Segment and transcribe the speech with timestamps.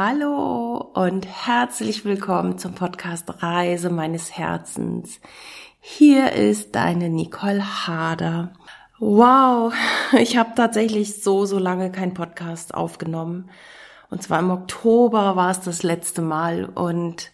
[0.00, 5.18] Hallo und herzlich willkommen zum Podcast Reise meines Herzens.
[5.80, 8.52] Hier ist deine Nicole Hader.
[9.00, 9.74] Wow,
[10.12, 13.50] ich habe tatsächlich so, so lange keinen Podcast aufgenommen.
[14.08, 16.66] Und zwar im Oktober war es das letzte Mal.
[16.66, 17.32] Und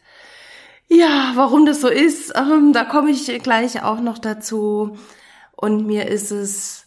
[0.89, 4.97] ja, warum das so ist, ähm, da komme ich gleich auch noch dazu.
[5.55, 6.87] Und mir ist es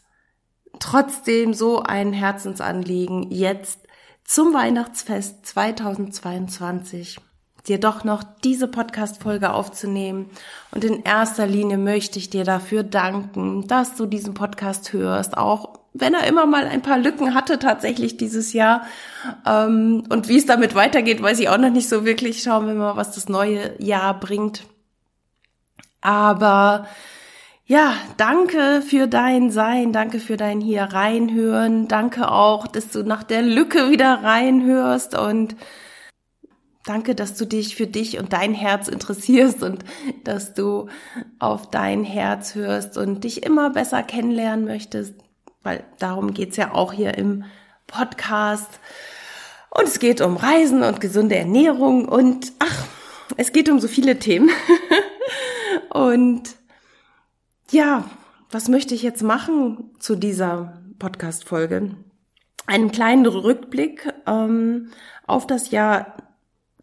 [0.80, 3.87] trotzdem so ein Herzensanliegen, jetzt
[4.28, 7.18] zum Weihnachtsfest 2022
[7.66, 10.30] dir doch noch diese Podcast-Folge aufzunehmen.
[10.72, 15.80] Und in erster Linie möchte ich dir dafür danken, dass du diesen Podcast hörst, auch
[15.94, 18.86] wenn er immer mal ein paar Lücken hatte tatsächlich dieses Jahr.
[19.46, 22.44] Ähm, und wie es damit weitergeht, weiß ich auch noch nicht so wirklich.
[22.44, 24.64] Schauen wir mal, was das neue Jahr bringt.
[26.02, 26.88] Aber
[27.68, 33.24] ja, danke für dein Sein, danke für dein hier reinhören, danke auch, dass du nach
[33.24, 35.58] der Lücke wieder reinhörst und
[36.86, 39.84] danke, dass du dich für dich und dein Herz interessierst und
[40.24, 40.88] dass du
[41.40, 45.16] auf dein Herz hörst und dich immer besser kennenlernen möchtest,
[45.62, 47.44] weil darum geht's ja auch hier im
[47.86, 48.80] Podcast.
[49.70, 52.86] Und es geht um Reisen und gesunde Ernährung und ach,
[53.36, 54.50] es geht um so viele Themen.
[55.90, 56.57] und
[57.72, 58.06] ja,
[58.50, 61.96] was möchte ich jetzt machen zu dieser Podcast-Folge?
[62.66, 64.90] Einen kleinen Rückblick ähm,
[65.26, 66.16] auf das Jahr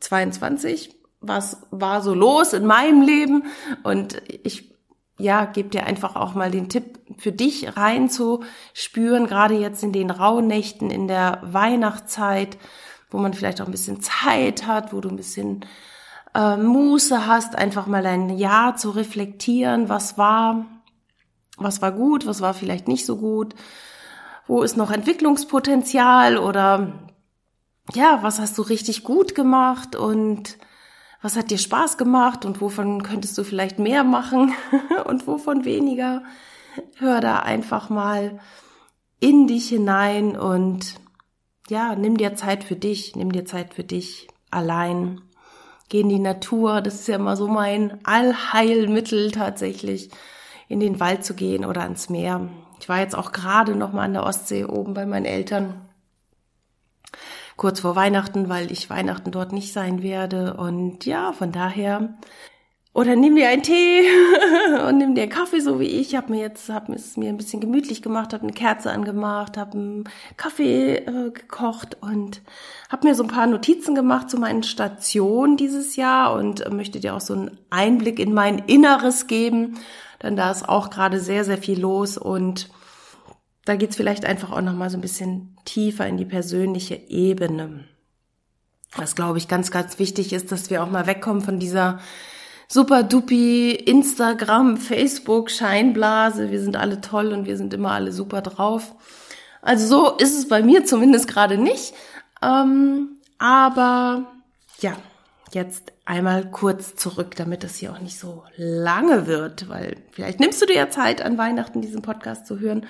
[0.01, 0.95] 22.
[1.21, 3.45] Was war so los in meinem Leben?
[3.83, 4.75] Und ich
[5.19, 9.83] ja, gebe dir einfach auch mal den Tipp für dich rein zu spüren, gerade jetzt
[9.83, 12.59] in den Rauhnächten, in der Weihnachtszeit,
[13.11, 15.65] wo man vielleicht auch ein bisschen Zeit hat, wo du ein bisschen
[16.35, 20.67] äh, Muße hast, einfach mal ein Jahr zu reflektieren, was war,
[21.57, 23.55] was war gut, was war vielleicht nicht so gut,
[24.47, 27.11] wo ist noch Entwicklungspotenzial oder
[27.93, 30.59] ja, was hast du richtig gut gemacht und
[31.23, 34.55] was hat dir Spaß gemacht und wovon könntest du vielleicht mehr machen
[35.07, 36.23] und wovon weniger.
[36.97, 38.41] Hör da einfach mal
[39.21, 40.97] in dich hinein und
[41.71, 45.23] ja, nimm dir Zeit für dich, nimm dir Zeit für dich allein.
[45.89, 50.11] Geh in die Natur, das ist ja immer so mein Allheilmittel tatsächlich
[50.69, 52.49] in den Wald zu gehen oder ans Meer.
[52.81, 55.89] Ich war jetzt auch gerade noch mal an der Ostsee oben bei meinen Eltern
[57.57, 62.15] kurz vor Weihnachten, weil ich Weihnachten dort nicht sein werde und ja, von daher
[62.95, 64.03] oder nimm dir einen Tee
[64.89, 66.15] und nimm dir einen Kaffee, so wie ich.
[66.15, 69.73] Hab mir jetzt, hab es mir ein bisschen gemütlich gemacht, habe eine Kerze angemacht, habe
[69.73, 70.05] einen
[70.37, 72.41] Kaffee äh, gekocht und
[72.95, 77.01] habe mir so ein paar Notizen gemacht zu meinen Stationen dieses Jahr und äh, möchte
[77.01, 79.77] dir auch so einen Einblick in mein Inneres geben
[80.25, 82.71] denn da ist auch gerade sehr, sehr viel los und
[83.67, 87.85] da geht's vielleicht einfach auch noch mal so ein bisschen tiefer in die persönliche Ebene.
[88.97, 92.01] Was, glaube ich, ganz, ganz wichtig ist, dass wir auch mal wegkommen von dieser
[92.69, 96.51] super dupi Instagram, Facebook Scheinblase.
[96.51, 98.95] Wir sind alle toll und wir sind immer alle super drauf.
[99.61, 101.93] Also so ist es bei mir zumindest gerade nicht.
[102.45, 104.27] Ähm, aber
[104.81, 104.97] ja,
[105.53, 110.61] jetzt einmal kurz zurück, damit das hier auch nicht so lange wird, weil vielleicht nimmst
[110.61, 112.87] du dir ja Zeit an Weihnachten diesen Podcast zu hören.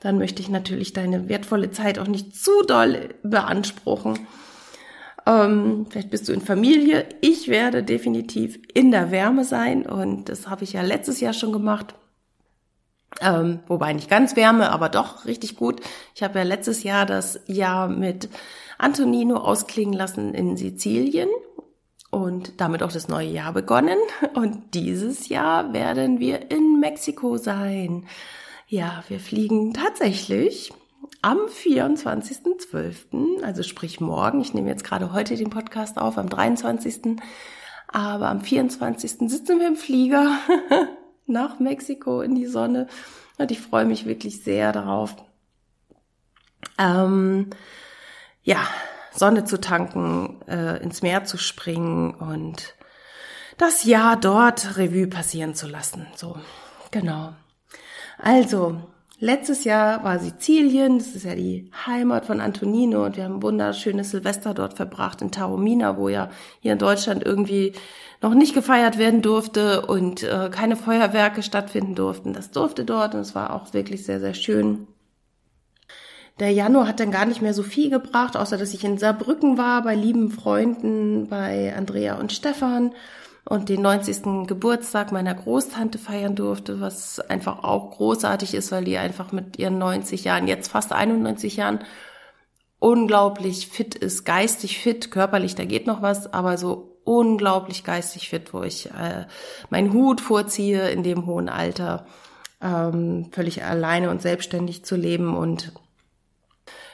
[0.00, 4.26] Dann möchte ich natürlich deine wertvolle Zeit auch nicht zu doll beanspruchen.
[5.26, 7.06] Ähm, vielleicht bist du in Familie.
[7.20, 11.52] Ich werde definitiv in der Wärme sein und das habe ich ja letztes Jahr schon
[11.52, 11.94] gemacht.
[13.20, 15.80] Ähm, wobei nicht ganz Wärme, aber doch richtig gut.
[16.14, 18.28] Ich habe ja letztes Jahr das Jahr mit
[18.82, 21.28] Antonino ausklingen lassen in Sizilien
[22.10, 23.98] und damit auch das neue Jahr begonnen.
[24.34, 28.06] Und dieses Jahr werden wir in Mexiko sein.
[28.66, 30.72] Ja, wir fliegen tatsächlich
[31.22, 34.40] am 24.12., also sprich morgen.
[34.40, 37.18] Ich nehme jetzt gerade heute den Podcast auf, am 23.
[37.88, 39.30] Aber am 24.
[39.30, 40.38] sitzen wir im Flieger
[41.26, 42.88] nach Mexiko in die Sonne.
[43.38, 45.14] Und ich freue mich wirklich sehr darauf.
[46.78, 47.50] Ähm,
[48.42, 48.66] ja,
[49.14, 52.74] Sonne zu tanken, äh, ins Meer zu springen und
[53.58, 56.06] das Jahr dort Revue passieren zu lassen.
[56.16, 56.36] So,
[56.90, 57.34] genau.
[58.18, 58.80] Also,
[59.18, 63.42] letztes Jahr war Sizilien, das ist ja die Heimat von Antonino und wir haben ein
[63.42, 66.30] wunderschönes Silvester dort verbracht in Taormina, wo ja
[66.60, 67.74] hier in Deutschland irgendwie
[68.22, 72.32] noch nicht gefeiert werden durfte und äh, keine Feuerwerke stattfinden durften.
[72.32, 74.86] Das durfte dort und es war auch wirklich sehr, sehr schön.
[76.42, 79.58] Der Januar hat dann gar nicht mehr so viel gebracht, außer dass ich in Saarbrücken
[79.58, 82.94] war, bei lieben Freunden, bei Andrea und Stefan
[83.44, 84.48] und den 90.
[84.48, 89.78] Geburtstag meiner Großtante feiern durfte, was einfach auch großartig ist, weil die einfach mit ihren
[89.78, 91.84] 90 Jahren, jetzt fast 91 Jahren,
[92.80, 98.52] unglaublich fit ist, geistig fit, körperlich, da geht noch was, aber so unglaublich geistig fit,
[98.52, 99.26] wo ich äh,
[99.70, 102.04] meinen Hut vorziehe in dem hohen Alter,
[102.60, 105.72] ähm, völlig alleine und selbstständig zu leben und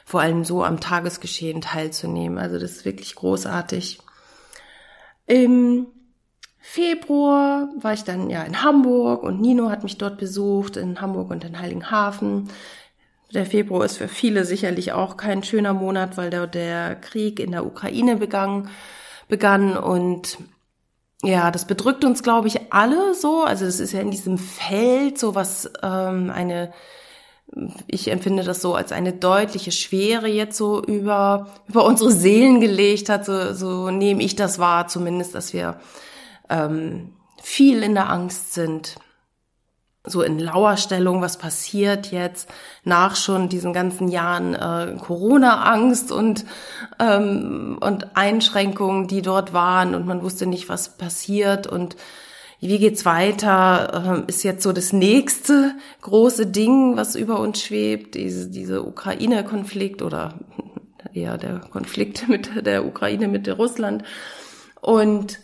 [0.08, 2.38] vor allem so am Tagesgeschehen teilzunehmen.
[2.38, 3.99] Also das ist wirklich großartig.
[5.26, 5.88] Im
[6.58, 11.31] Februar war ich dann ja in Hamburg und Nino hat mich dort besucht, in Hamburg
[11.31, 12.49] und in Heiligenhafen.
[13.34, 17.52] Der Februar ist für viele sicherlich auch kein schöner Monat, weil da der Krieg in
[17.52, 18.70] der Ukraine begann,
[19.28, 20.38] begann und
[21.22, 23.43] ja, das bedrückt uns, glaube ich, alle so.
[23.43, 26.72] Also es ist ja in diesem Feld so was ähm, eine
[27.87, 33.09] ich empfinde das so als eine deutliche Schwere jetzt so über, über unsere Seelen gelegt
[33.09, 33.25] hat.
[33.25, 35.81] So, so nehme ich das wahr, zumindest, dass wir
[36.50, 37.12] ähm,
[37.43, 38.97] viel in der Angst sind,
[40.05, 42.49] so in Lauerstellung, was passiert jetzt
[42.85, 46.45] nach schon diesen ganzen Jahren äh, Corona-Angst und,
[46.99, 51.97] ähm, und Einschränkungen, die dort waren und man wusste nicht, was passiert und
[52.60, 58.14] wie geht's weiter, äh, ist jetzt so das nächste große Ding, was über uns schwebt,
[58.14, 60.40] diese, diese Ukraine-Konflikt oder
[61.12, 64.02] eher der Konflikt mit der Ukraine, mit Russland.
[64.81, 65.38] Und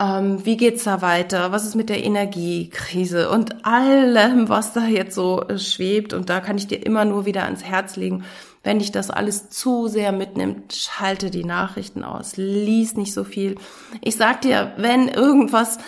[0.00, 1.52] ähm, wie geht's da weiter?
[1.52, 6.14] Was ist mit der Energiekrise und allem, was da jetzt so äh, schwebt?
[6.14, 8.24] Und da kann ich dir immer nur wieder ans Herz legen,
[8.62, 13.56] wenn dich das alles zu sehr mitnimmt, schalte die Nachrichten aus, lies nicht so viel.
[14.02, 15.78] Ich sag dir, wenn irgendwas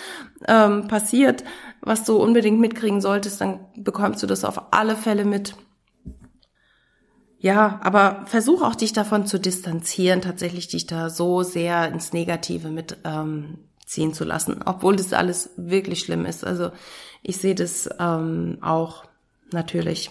[0.49, 1.44] ähm, passiert,
[1.81, 5.55] was du unbedingt mitkriegen solltest, dann bekommst du das auf alle Fälle mit.
[7.39, 12.69] Ja, aber versuch auch dich davon zu distanzieren, tatsächlich dich da so sehr ins Negative
[12.69, 16.47] mit ähm, ziehen zu lassen, obwohl das alles wirklich schlimm ist.
[16.47, 16.71] Also
[17.23, 19.05] ich sehe das ähm, auch
[19.50, 20.11] natürlich.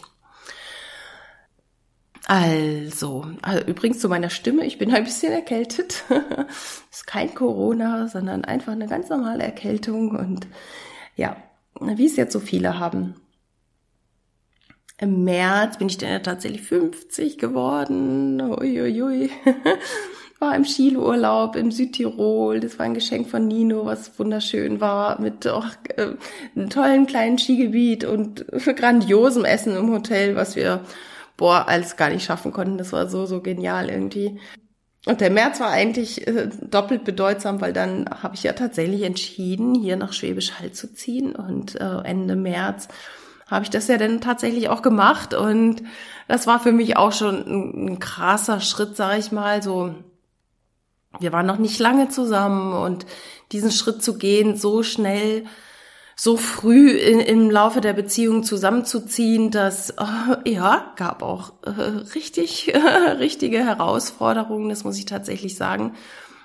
[2.34, 6.06] Also, also, übrigens zu meiner Stimme, ich bin ein bisschen erkältet.
[6.90, 10.48] ist kein Corona, sondern einfach eine ganz normale Erkältung und
[11.18, 11.36] ja,
[11.82, 13.16] wie es jetzt so viele haben.
[14.98, 18.40] Im März bin ich dann ja tatsächlich 50 geworden.
[18.40, 19.02] Uiuiui.
[19.02, 19.30] Ui, ui.
[20.40, 22.62] war im Skiurlaub im Südtirol.
[22.62, 25.68] Das war ein Geschenk von Nino, was wunderschön war, mit auch,
[25.98, 26.14] äh,
[26.56, 28.46] einem tollen kleinen Skigebiet und
[28.78, 30.86] grandiosem Essen im Hotel, was wir,
[31.42, 32.78] boah, alles gar nicht schaffen konnten.
[32.78, 34.40] Das war so, so genial irgendwie.
[35.08, 39.74] Und der März war eigentlich äh, doppelt bedeutsam, weil dann habe ich ja tatsächlich entschieden,
[39.74, 41.36] hier nach Schwäbisch Hall zu ziehen.
[41.36, 42.90] Und äh, Ende März
[43.48, 45.34] habe ich das ja dann tatsächlich auch gemacht.
[45.34, 45.82] Und
[46.28, 49.96] das war für mich auch schon ein, ein krasser Schritt, sage ich mal, so
[51.20, 53.08] wir waren noch nicht lange zusammen und
[53.52, 55.46] diesen Schritt zu gehen, so schnell,
[56.24, 61.72] so früh in, im Laufe der Beziehung zusammenzuziehen, das äh, ja gab auch äh,
[62.14, 62.78] richtig äh,
[63.18, 65.96] richtige Herausforderungen, das muss ich tatsächlich sagen.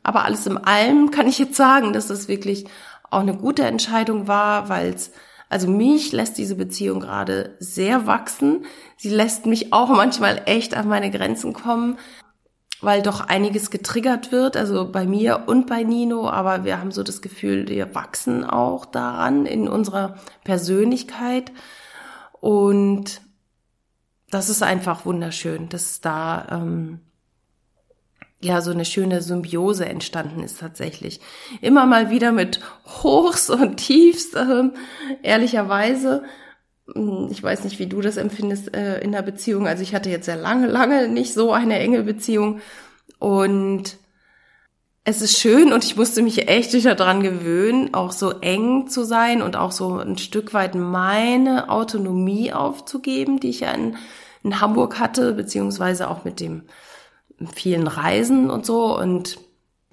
[0.02, 2.64] Aber alles in allem kann ich jetzt sagen, dass es wirklich
[3.10, 5.10] auch eine gute Entscheidung war, weil es
[5.50, 8.64] also mich lässt diese Beziehung gerade sehr wachsen.
[8.96, 11.98] Sie lässt mich auch manchmal echt an meine Grenzen kommen
[12.80, 17.02] weil doch einiges getriggert wird, also bei mir und bei Nino, aber wir haben so
[17.02, 21.52] das Gefühl, wir wachsen auch daran in unserer Persönlichkeit
[22.40, 23.22] und
[24.30, 27.00] das ist einfach wunderschön, dass da ähm,
[28.40, 31.20] ja so eine schöne Symbiose entstanden ist tatsächlich.
[31.60, 32.60] Immer mal wieder mit
[33.02, 34.64] Hochs und Tiefs, äh,
[35.22, 36.24] ehrlicherweise
[37.30, 39.66] ich weiß nicht, wie du das empfindest äh, in der Beziehung.
[39.66, 42.60] Also ich hatte jetzt sehr lange, lange nicht so eine enge Beziehung.
[43.18, 43.96] Und
[45.04, 49.04] es ist schön und ich musste mich echt wieder dran gewöhnen, auch so eng zu
[49.04, 53.96] sein und auch so ein Stück weit meine Autonomie aufzugeben, die ich ja in,
[54.42, 56.62] in Hamburg hatte, beziehungsweise auch mit dem
[57.54, 58.96] vielen Reisen und so.
[58.96, 59.38] Und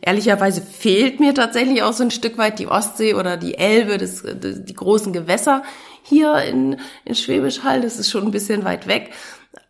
[0.06, 4.22] Ehrlicherweise fehlt mir tatsächlich auch so ein Stück weit die Ostsee oder die Elbe, das,
[4.26, 5.64] die großen Gewässer
[6.04, 7.82] hier in, in Schwäbisch Hall.
[7.82, 9.14] Das ist schon ein bisschen weit weg.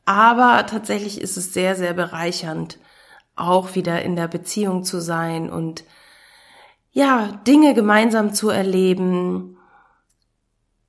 [0.05, 2.77] Aber tatsächlich ist es sehr, sehr bereichernd,
[3.35, 5.85] auch wieder in der Beziehung zu sein und
[6.91, 9.57] ja, Dinge gemeinsam zu erleben,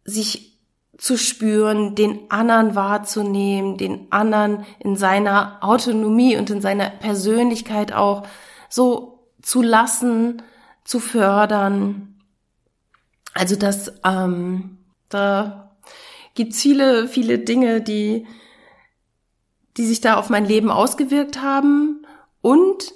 [0.05, 0.59] sich
[0.99, 8.27] zu spüren, den anderen wahrzunehmen, den anderen in seiner Autonomie und in seiner Persönlichkeit auch
[8.69, 10.43] so zu lassen,
[10.85, 12.17] zu fördern.
[13.33, 15.77] Also das, ähm, da
[16.35, 18.27] gibt's viele, viele Dinge, die,
[19.77, 22.07] die sich da auf mein Leben ausgewirkt haben
[22.41, 22.93] und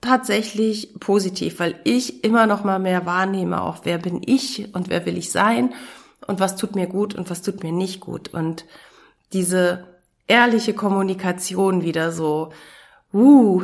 [0.00, 5.04] tatsächlich positiv, weil ich immer noch mal mehr wahrnehme, auch wer bin ich und wer
[5.06, 5.74] will ich sein
[6.26, 8.66] und was tut mir gut und was tut mir nicht gut und
[9.32, 9.96] diese
[10.28, 12.52] ehrliche Kommunikation wieder so
[13.14, 13.62] Uh,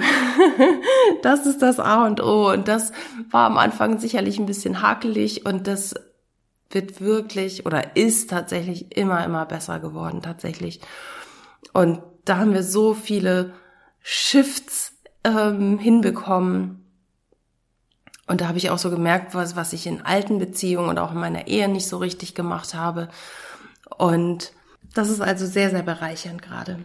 [1.23, 2.51] das ist das A und O.
[2.51, 2.93] Und das
[3.31, 5.95] war am Anfang sicherlich ein bisschen hakelig und das
[6.75, 10.81] wird wirklich oder ist tatsächlich immer, immer besser geworden, tatsächlich.
[11.73, 13.52] Und da haben wir so viele
[14.00, 16.79] Shifts ähm, hinbekommen.
[18.26, 21.12] Und da habe ich auch so gemerkt, was, was ich in alten Beziehungen und auch
[21.12, 23.09] in meiner Ehe nicht so richtig gemacht habe.
[23.99, 24.52] Und
[24.95, 26.79] das ist also sehr, sehr bereichernd gerade.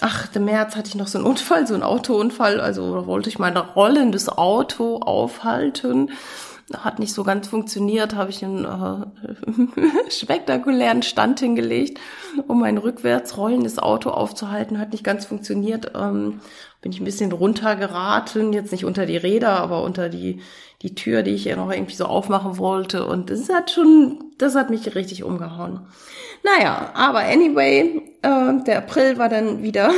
[0.00, 2.60] Ach, im März hatte ich noch so einen Unfall, so einen Autounfall.
[2.60, 6.10] Also wollte ich mein rollendes Auto aufhalten
[6.72, 12.00] hat nicht so ganz funktioniert, habe ich einen äh, spektakulären Stand hingelegt,
[12.46, 14.78] um ein rückwärts rollendes Auto aufzuhalten.
[14.78, 15.92] Hat nicht ganz funktioniert.
[15.94, 16.40] Ähm,
[16.80, 20.40] bin ich ein bisschen runtergeraten, jetzt nicht unter die Räder, aber unter die,
[20.84, 23.06] die Tür, die ich ja noch irgendwie so aufmachen wollte.
[23.06, 25.80] Und das hat schon, das hat mich richtig umgehauen.
[26.44, 29.90] Naja, aber anyway, äh, der April war dann wieder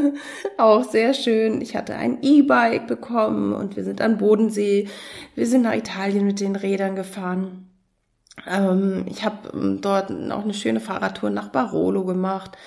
[0.58, 1.62] auch sehr schön.
[1.62, 4.88] Ich hatte ein E-Bike bekommen und wir sind an Bodensee.
[5.36, 7.70] Wir sind nach Italien mit den Rädern gefahren.
[8.44, 12.58] Ähm, ich habe ähm, dort auch eine schöne Fahrradtour nach Barolo gemacht.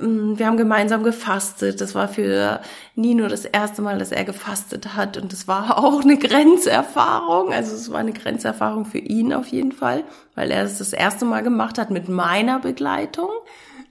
[0.00, 1.80] Ähm, wir haben gemeinsam gefastet.
[1.80, 2.60] Das war für
[2.94, 5.16] Nino das erste Mal, dass er gefastet hat.
[5.16, 7.52] Und das war auch eine Grenzerfahrung.
[7.52, 11.24] Also es war eine Grenzerfahrung für ihn auf jeden Fall, weil er es das erste
[11.24, 13.30] Mal gemacht hat mit meiner Begleitung.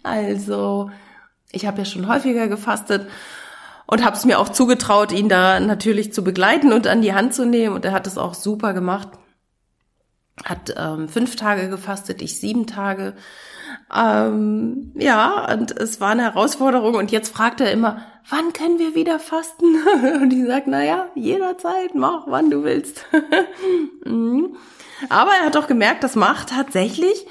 [0.04, 0.90] Also
[1.52, 3.08] ich habe ja schon häufiger gefastet
[3.86, 7.34] und habe es mir auch zugetraut, ihn da natürlich zu begleiten und an die Hand
[7.34, 7.76] zu nehmen.
[7.76, 9.10] Und er hat es auch super gemacht.
[10.44, 13.14] Hat ähm, fünf Tage gefastet, ich sieben Tage.
[13.94, 16.96] Ähm, ja, und es war eine Herausforderung.
[16.96, 19.66] Und jetzt fragt er immer, wann können wir wieder fasten?
[20.22, 23.06] Und ich sage, naja, jederzeit, mach, wann du willst.
[24.04, 24.58] Mhm.
[25.10, 27.28] Aber er hat auch gemerkt, das macht tatsächlich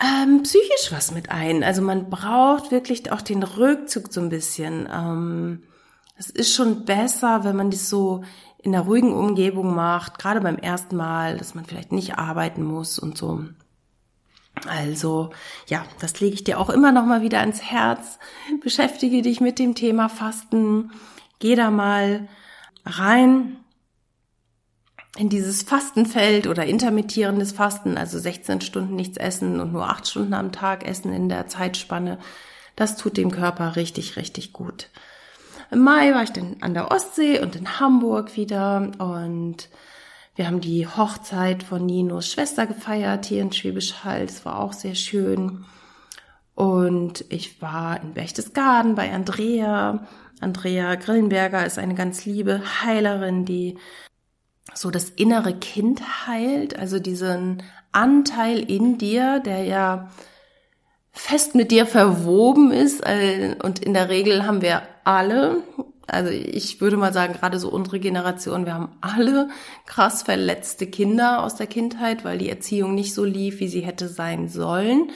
[0.00, 1.62] ähm, psychisch was mit ein.
[1.64, 4.88] Also man braucht wirklich auch den Rückzug so ein bisschen.
[4.92, 5.62] Ähm,
[6.18, 8.24] es ist schon besser, wenn man das so
[8.66, 12.98] in einer ruhigen Umgebung macht, gerade beim ersten Mal, dass man vielleicht nicht arbeiten muss
[12.98, 13.44] und so.
[14.66, 15.30] Also,
[15.68, 18.18] ja, das lege ich dir auch immer noch mal wieder ans Herz.
[18.62, 20.90] Beschäftige dich mit dem Thema Fasten.
[21.38, 22.28] Geh da mal
[22.84, 23.58] rein
[25.16, 30.34] in dieses Fastenfeld oder intermittierendes Fasten, also 16 Stunden nichts essen und nur 8 Stunden
[30.34, 32.18] am Tag essen in der Zeitspanne.
[32.74, 34.90] Das tut dem Körper richtig, richtig gut.
[35.70, 39.68] Im Mai war ich dann an der Ostsee und in Hamburg wieder und
[40.36, 44.22] wir haben die Hochzeit von Ninos Schwester gefeiert hier in Schwäbisch Hall.
[44.22, 45.64] Es war auch sehr schön.
[46.54, 50.06] Und ich war in Berchtesgaden bei Andrea.
[50.40, 53.78] Andrea Grillenberger ist eine ganz liebe Heilerin, die
[54.74, 60.10] so das innere Kind heilt, also diesen Anteil in dir, der ja
[61.16, 63.00] fest mit dir verwoben ist.
[63.04, 65.62] Äh, und in der Regel haben wir alle,
[66.06, 69.48] also ich würde mal sagen, gerade so unsere Generation, wir haben alle
[69.86, 74.08] krass verletzte Kinder aus der Kindheit, weil die Erziehung nicht so lief, wie sie hätte
[74.08, 75.10] sein sollen.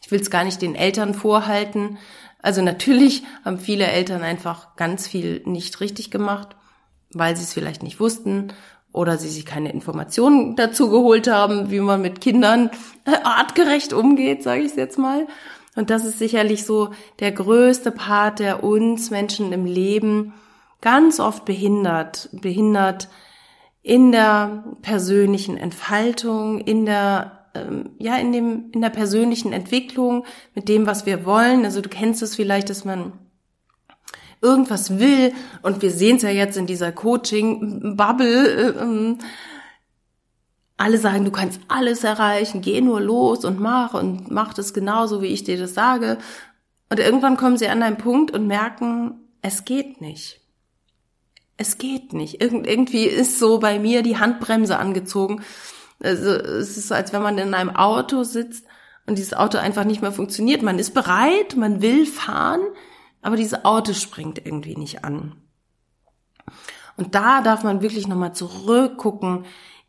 [0.00, 1.98] Ich will es gar nicht den Eltern vorhalten.
[2.40, 6.56] Also natürlich haben viele Eltern einfach ganz viel nicht richtig gemacht,
[7.12, 8.52] weil sie es vielleicht nicht wussten
[8.92, 12.70] oder sie sich keine Informationen dazu geholt haben, wie man mit Kindern
[13.24, 15.26] artgerecht umgeht, sage ich jetzt mal.
[15.74, 20.34] Und das ist sicherlich so der größte Part, der uns Menschen im Leben
[20.82, 23.08] ganz oft behindert, behindert
[23.82, 30.68] in der persönlichen Entfaltung, in der ähm, ja in dem in der persönlichen Entwicklung mit
[30.68, 31.64] dem, was wir wollen.
[31.64, 33.12] Also du kennst es vielleicht, dass man
[34.42, 35.32] irgendwas will.
[35.62, 38.48] Und wir sehen es ja jetzt in dieser Coaching-Bubble.
[38.48, 39.18] Äh, ähm,
[40.76, 45.22] alle sagen, du kannst alles erreichen, geh nur los und mach und mach das genauso,
[45.22, 46.18] wie ich dir das sage.
[46.90, 50.40] Und irgendwann kommen sie an einen Punkt und merken, es geht nicht.
[51.56, 52.42] Es geht nicht.
[52.42, 55.42] Irgend, irgendwie ist so bei mir die Handbremse angezogen.
[56.02, 58.64] Also es ist so, als wenn man in einem Auto sitzt
[59.06, 60.62] und dieses Auto einfach nicht mehr funktioniert.
[60.62, 62.60] Man ist bereit, man will fahren,
[63.22, 65.36] aber dieses Auto springt irgendwie nicht an.
[66.96, 69.46] Und da darf man wirklich nochmal zurückgucken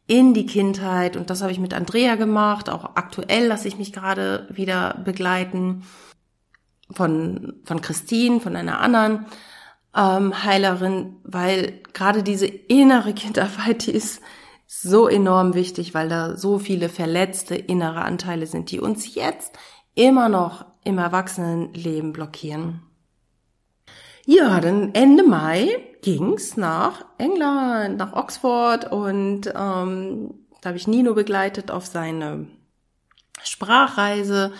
[0.07, 1.17] in die Kindheit.
[1.17, 2.69] Und das habe ich mit Andrea gemacht.
[2.69, 5.83] Auch aktuell lasse ich mich gerade wieder begleiten
[6.91, 9.25] von, von Christine, von einer anderen
[9.95, 14.21] ähm, Heilerin, weil gerade diese innere Kindarbeit, die ist
[14.67, 19.53] so enorm wichtig, weil da so viele verletzte innere Anteile sind, die uns jetzt
[19.95, 22.81] immer noch im Erwachsenenleben blockieren.
[24.25, 25.67] Ja, dann Ende Mai
[26.01, 32.47] ging's nach England, nach Oxford und ähm, da habe ich Nino begleitet auf seine
[33.43, 34.53] Sprachreise.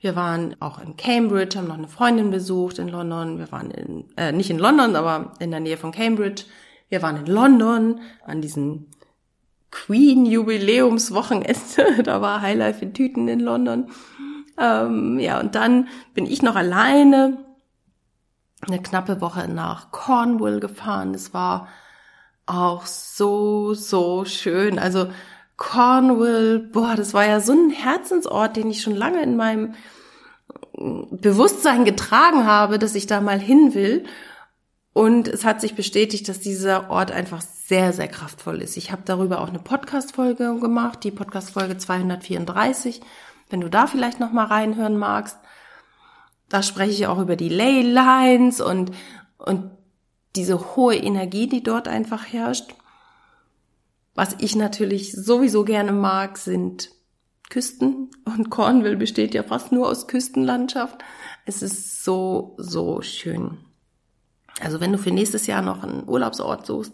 [0.00, 3.38] Wir waren auch in Cambridge, haben noch eine Freundin besucht in London.
[3.38, 6.44] Wir waren in, äh, nicht in London, aber in der Nähe von Cambridge.
[6.88, 8.86] Wir waren in London an diesem
[9.72, 11.56] Queen-Jubiläumswochenende.
[12.04, 13.90] da war Highlife in Tüten in London.
[14.56, 17.47] Ähm, ja, und dann bin ich noch alleine
[18.66, 21.14] eine knappe Woche nach Cornwall gefahren.
[21.14, 21.68] Es war
[22.46, 24.78] auch so, so schön.
[24.78, 25.08] Also
[25.56, 29.74] Cornwall, boah, das war ja so ein Herzensort, den ich schon lange in meinem
[30.72, 34.04] Bewusstsein getragen habe, dass ich da mal hin will.
[34.92, 38.76] Und es hat sich bestätigt, dass dieser Ort einfach sehr, sehr kraftvoll ist.
[38.76, 43.00] Ich habe darüber auch eine Podcast-Folge gemacht, die Podcast-Folge 234.
[43.50, 45.38] Wenn du da vielleicht noch mal reinhören magst,
[46.48, 48.92] da spreche ich auch über die Ley Lines und,
[49.38, 49.70] und
[50.36, 52.74] diese hohe Energie, die dort einfach herrscht.
[54.14, 56.90] Was ich natürlich sowieso gerne mag, sind
[57.50, 60.98] Küsten und Cornwall besteht ja fast nur aus Küstenlandschaft.
[61.46, 63.58] Es ist so, so schön.
[64.60, 66.92] Also wenn du für nächstes Jahr noch einen Urlaubsort suchst,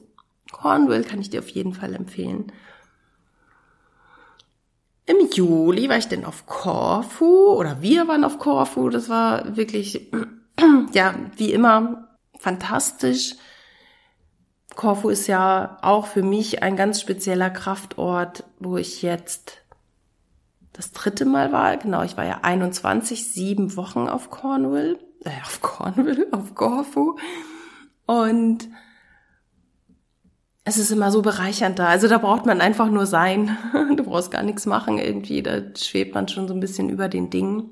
[0.52, 2.52] Cornwall kann ich dir auf jeden Fall empfehlen.
[5.06, 8.88] Im Juli war ich denn auf Corfu oder wir waren auf Corfu.
[8.88, 10.10] Das war wirklich,
[10.92, 13.36] ja, wie immer fantastisch.
[14.74, 19.58] Korfu ist ja auch für mich ein ganz spezieller Kraftort, wo ich jetzt
[20.72, 21.76] das dritte Mal war.
[21.76, 27.16] Genau, ich war ja 21, sieben Wochen auf Cornwall, äh, auf Cornwall, auf Korfu.
[28.06, 28.68] Und
[30.64, 31.88] es ist immer so bereichernd da.
[31.88, 33.56] Also da braucht man einfach nur sein.
[33.96, 35.42] Du brauchst gar nichts machen irgendwie.
[35.42, 37.70] Da schwebt man schon so ein bisschen über den Dingen.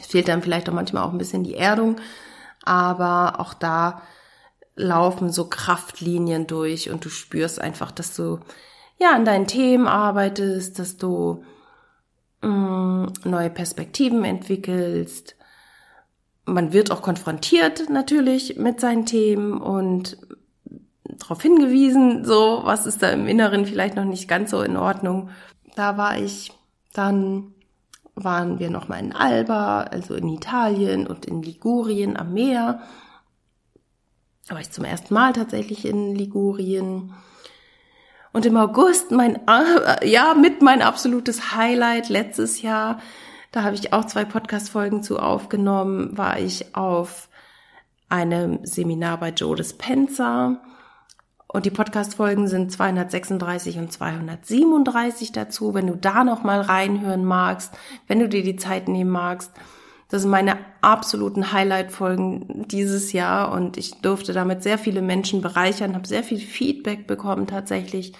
[0.00, 1.96] Es fehlt dann vielleicht auch manchmal auch ein bisschen die Erdung.
[2.64, 4.02] Aber auch da
[4.76, 8.38] laufen so Kraftlinien durch und du spürst einfach, dass du
[8.98, 11.44] ja an deinen Themen arbeitest, dass du
[12.42, 15.36] mh, mm, neue Perspektiven entwickelst.
[16.44, 20.16] Man wird auch konfrontiert natürlich mit seinen Themen und
[21.20, 25.30] darauf hingewiesen, so was ist da im Inneren vielleicht noch nicht ganz so in Ordnung.
[25.76, 26.52] Da war ich
[26.92, 27.54] dann
[28.14, 32.80] waren wir noch mal in Alba, also in Italien und in Ligurien am Meer.
[34.48, 37.14] Da war ich zum ersten Mal tatsächlich in Ligurien.
[38.32, 43.00] Und im August mein, äh, ja, mit mein absolutes Highlight letztes Jahr,
[43.52, 47.28] da habe ich auch zwei Podcast-Folgen zu aufgenommen, war ich auf
[48.08, 50.60] einem Seminar bei Joe Dispenza.
[51.52, 55.74] Und die Podcast-Folgen sind 236 und 237 dazu.
[55.74, 59.50] Wenn du da noch mal reinhören magst, wenn du dir die Zeit nehmen magst,
[60.08, 65.96] das sind meine absoluten Highlight-Folgen dieses Jahr und ich durfte damit sehr viele Menschen bereichern,
[65.96, 68.12] habe sehr viel Feedback bekommen tatsächlich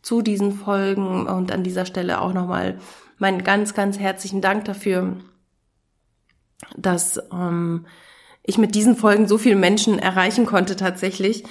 [0.00, 2.78] zu diesen Folgen und an dieser Stelle auch nochmal
[3.18, 5.16] meinen ganz, ganz herzlichen Dank dafür,
[6.76, 7.84] dass ähm,
[8.42, 11.44] ich mit diesen Folgen so viele Menschen erreichen konnte tatsächlich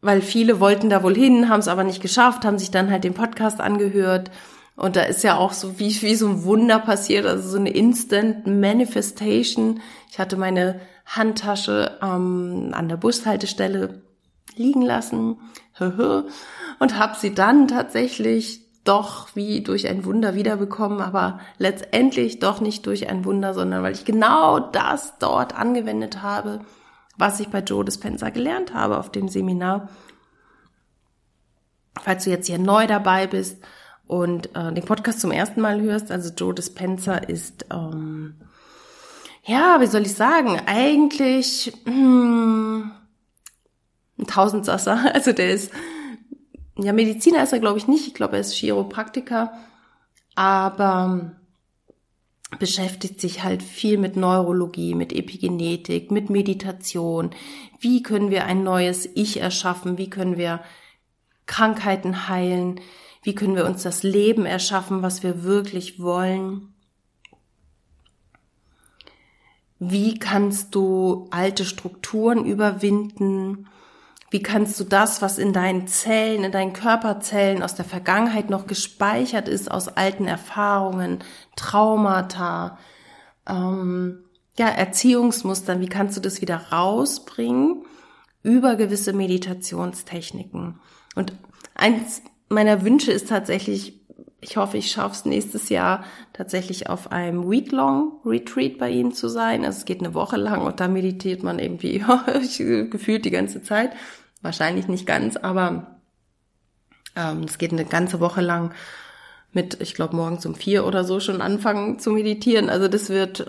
[0.00, 3.04] weil viele wollten da wohl hin, haben es aber nicht geschafft, haben sich dann halt
[3.04, 4.30] den Podcast angehört.
[4.76, 7.70] Und da ist ja auch so wie, wie so ein Wunder passiert, also so eine
[7.70, 9.80] Instant Manifestation.
[10.10, 14.02] Ich hatte meine Handtasche ähm, an der Bushaltestelle
[14.54, 15.38] liegen lassen
[15.80, 22.86] und habe sie dann tatsächlich doch wie durch ein Wunder wiederbekommen, aber letztendlich doch nicht
[22.86, 26.60] durch ein Wunder, sondern weil ich genau das dort angewendet habe,
[27.18, 29.88] was ich bei Joe Dispenza gelernt habe auf dem Seminar.
[32.00, 33.58] Falls du jetzt hier neu dabei bist
[34.06, 38.36] und äh, den Podcast zum ersten Mal hörst, also Joe Dispenza ist, ähm,
[39.44, 42.92] ja, wie soll ich sagen, eigentlich hm,
[44.18, 45.10] ein Tausendsasser.
[45.14, 45.72] Also der ist,
[46.76, 48.06] ja, Mediziner ist er, glaube ich, nicht.
[48.06, 49.52] Ich glaube, er ist Chiropraktiker.
[50.36, 51.32] Aber
[52.58, 57.30] beschäftigt sich halt viel mit Neurologie, mit Epigenetik, mit Meditation.
[57.78, 59.98] Wie können wir ein neues Ich erschaffen?
[59.98, 60.60] Wie können wir
[61.46, 62.80] Krankheiten heilen?
[63.22, 66.72] Wie können wir uns das Leben erschaffen, was wir wirklich wollen?
[69.78, 73.68] Wie kannst du alte Strukturen überwinden?
[74.30, 78.66] Wie kannst du das, was in deinen Zellen, in deinen Körperzellen aus der Vergangenheit noch
[78.66, 81.24] gespeichert ist, aus alten Erfahrungen,
[81.56, 82.78] Traumata,
[83.48, 84.24] ähm,
[84.58, 87.84] ja, Erziehungsmustern, wie kannst du das wieder rausbringen
[88.42, 90.78] über gewisse Meditationstechniken?
[91.14, 91.32] Und
[91.74, 94.00] eins meiner Wünsche ist tatsächlich,
[94.40, 99.28] ich hoffe, ich schaffe es nächstes Jahr tatsächlich auf einem Week-Long Retreat bei Ihnen zu
[99.28, 99.64] sein.
[99.64, 101.98] Also es geht eine Woche lang und da meditiert man irgendwie
[102.90, 103.92] gefühlt die ganze Zeit.
[104.40, 105.98] Wahrscheinlich nicht ganz, aber
[107.16, 108.72] ähm, es geht eine ganze Woche lang
[109.52, 112.70] mit, ich glaube, morgens um vier oder so schon anfangen zu meditieren.
[112.70, 113.46] Also das wird,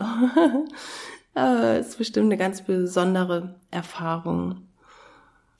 [1.35, 4.67] äh, ist bestimmt eine ganz besondere Erfahrung.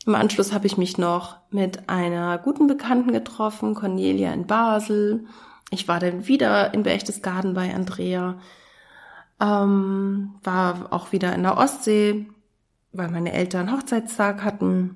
[0.06, 5.26] Im Anschluss habe ich mich noch mit einer guten Bekannten getroffen, Cornelia in Basel.
[5.72, 8.40] Ich war dann wieder in Berchtesgaden bei Andrea,
[9.40, 12.28] ähm, war auch wieder in der Ostsee,
[12.92, 14.96] weil meine Eltern Hochzeitstag hatten.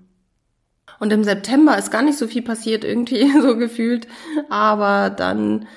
[1.00, 4.08] Und im September ist gar nicht so viel passiert, irgendwie so gefühlt.
[4.50, 5.68] Aber dann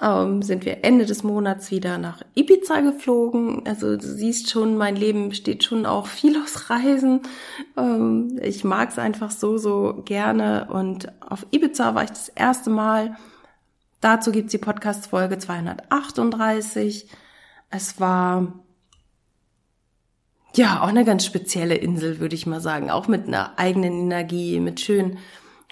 [0.00, 3.66] ähm, sind wir Ende des Monats wieder nach Ibiza geflogen.
[3.66, 7.20] Also du siehst schon, mein Leben besteht schon auch viel aus Reisen.
[7.76, 10.68] Ähm, ich mag es einfach so, so gerne.
[10.70, 13.16] Und auf Ibiza war ich das erste Mal.
[14.00, 17.08] Dazu gibt's die Podcast-Folge 238.
[17.70, 18.52] Es war
[20.56, 22.90] ja auch eine ganz spezielle Insel, würde ich mal sagen.
[22.90, 25.18] Auch mit einer eigenen Energie, mit schönen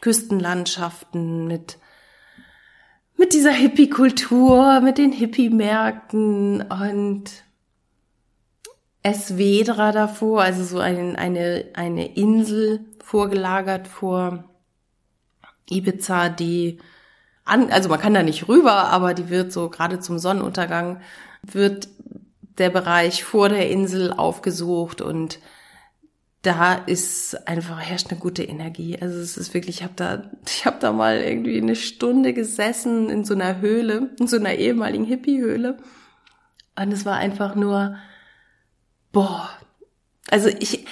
[0.01, 1.79] Küstenlandschaften, mit
[3.23, 7.31] mit dieser Hippie-Kultur, mit den Hippie-Märkten und
[9.05, 14.43] Esvedra davor, also so ein, eine, eine Insel vorgelagert vor
[15.71, 16.79] Ibiza, die
[17.45, 21.01] an, also man kann da nicht rüber, aber die wird so gerade zum Sonnenuntergang
[21.43, 21.89] wird
[22.59, 25.39] der Bereich vor der Insel aufgesucht und
[26.43, 28.99] da ist einfach herrscht eine gute Energie.
[29.01, 33.11] Also es ist wirklich, ich habe da, ich habe da mal irgendwie eine Stunde gesessen
[33.11, 35.79] in so einer Höhle, in so einer ehemaligen Hippie-Höhle,
[36.77, 37.97] und es war einfach nur,
[39.13, 39.51] boah.
[40.31, 40.87] Also ich,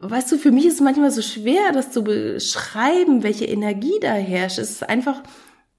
[0.00, 4.12] weißt du, für mich ist es manchmal so schwer, das zu beschreiben, welche Energie da
[4.12, 4.58] herrscht.
[4.58, 5.22] Es ist einfach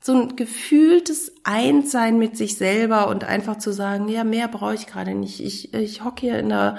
[0.06, 4.86] so ein gefühltes Einssein mit sich selber und einfach zu sagen, ja, mehr brauche ich
[4.86, 5.40] gerade nicht.
[5.40, 6.78] Ich, ich hocke hier in der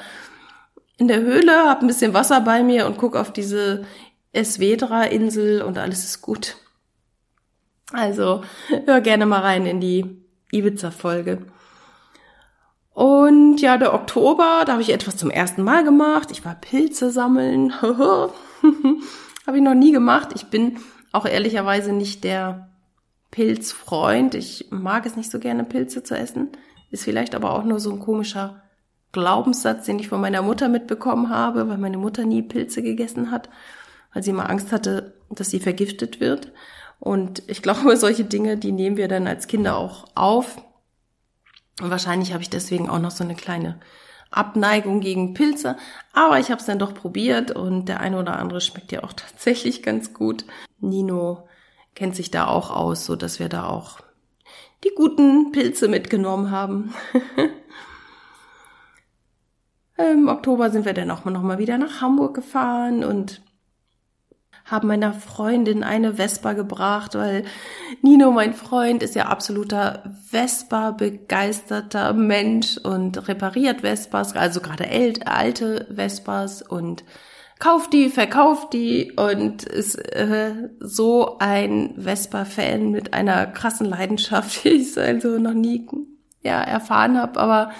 [0.97, 3.85] in der Höhle, habe ein bisschen Wasser bei mir und guck auf diese
[4.33, 6.57] Esvedra-Insel und alles ist gut.
[7.93, 8.45] Also
[8.87, 11.47] hör gerne mal rein in die Ibiza-Folge.
[12.95, 16.31] Und ja, der Oktober, da habe ich etwas zum ersten Mal gemacht.
[16.31, 17.75] Ich war Pilze sammeln.
[17.83, 20.29] habe ich noch nie gemacht.
[20.37, 20.79] Ich bin
[21.11, 22.71] auch ehrlicherweise nicht der
[23.31, 24.35] Pilzfreund.
[24.35, 26.51] Ich mag es nicht so gerne, Pilze zu essen.
[26.91, 28.63] Ist vielleicht aber auch nur so ein komischer
[29.13, 33.49] Glaubenssatz, den ich von meiner Mutter mitbekommen habe, weil meine Mutter nie Pilze gegessen hat,
[34.13, 36.53] weil sie immer Angst hatte, dass sie vergiftet wird.
[36.99, 40.59] Und ich glaube, solche Dinge, die nehmen wir dann als Kinder auch auf.
[41.81, 43.81] Und wahrscheinlich habe ich deswegen auch noch so eine kleine
[44.31, 45.77] Abneigung gegen Pilze.
[46.13, 49.13] Aber ich habe es dann doch probiert und der eine oder andere schmeckt ja auch
[49.15, 50.45] tatsächlich ganz gut.
[50.79, 51.49] Nino
[51.97, 53.99] kennt sich da auch aus, so dass wir da auch
[54.85, 56.95] die guten Pilze mitgenommen haben.
[59.97, 63.41] Im Oktober sind wir dann auch noch mal wieder nach Hamburg gefahren und
[64.67, 67.45] haben meiner Freundin eine Vespa gebracht, weil
[68.03, 74.89] Nino, mein Freund, ist ja absoluter Vespa-begeisterter Mensch und repariert Vespas, also gerade
[75.25, 77.05] alte Vespas und
[77.59, 84.69] kauft die, verkauft die und ist äh, so ein Vespa-Fan mit einer krassen Leidenschaft, die
[84.69, 85.87] ich also noch nie
[86.43, 87.73] ja, erfahren habe, aber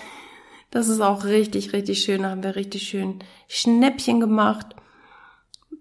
[0.71, 2.23] das ist auch richtig, richtig schön.
[2.23, 4.75] Da haben wir richtig schön Schnäppchen gemacht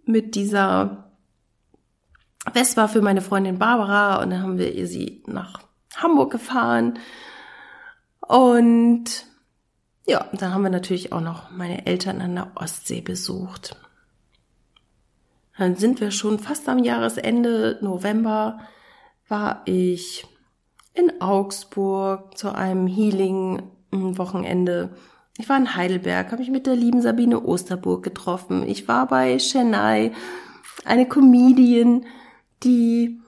[0.06, 1.12] mit dieser
[2.54, 5.60] Vespa für meine Freundin Barbara und dann haben wir ihr sie nach
[5.98, 7.00] Hamburg gefahren
[8.22, 9.26] und
[10.08, 13.76] ja, dann haben wir natürlich auch noch meine Eltern an der Ostsee besucht.
[15.58, 18.60] Dann sind wir schon fast am Jahresende November
[19.28, 20.28] war ich
[20.94, 24.96] in Augsburg zu einem Healing Wochenende.
[25.38, 28.68] Ich war in Heidelberg, habe mich mit der lieben Sabine Osterburg getroffen.
[28.68, 30.12] Ich war bei Chennai,
[30.84, 32.06] eine Comedian,
[32.63, 33.20] die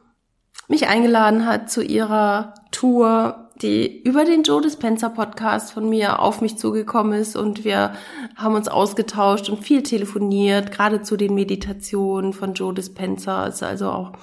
[0.68, 6.41] mich eingeladen hat zu ihrer Tour, die über den Joe Dispenza Podcast von mir auf
[6.41, 7.93] mich zugekommen ist und wir
[8.36, 13.46] haben uns ausgetauscht und viel telefoniert, gerade zu den Meditationen von Joe Dispenza.
[13.48, 14.13] Ist also auch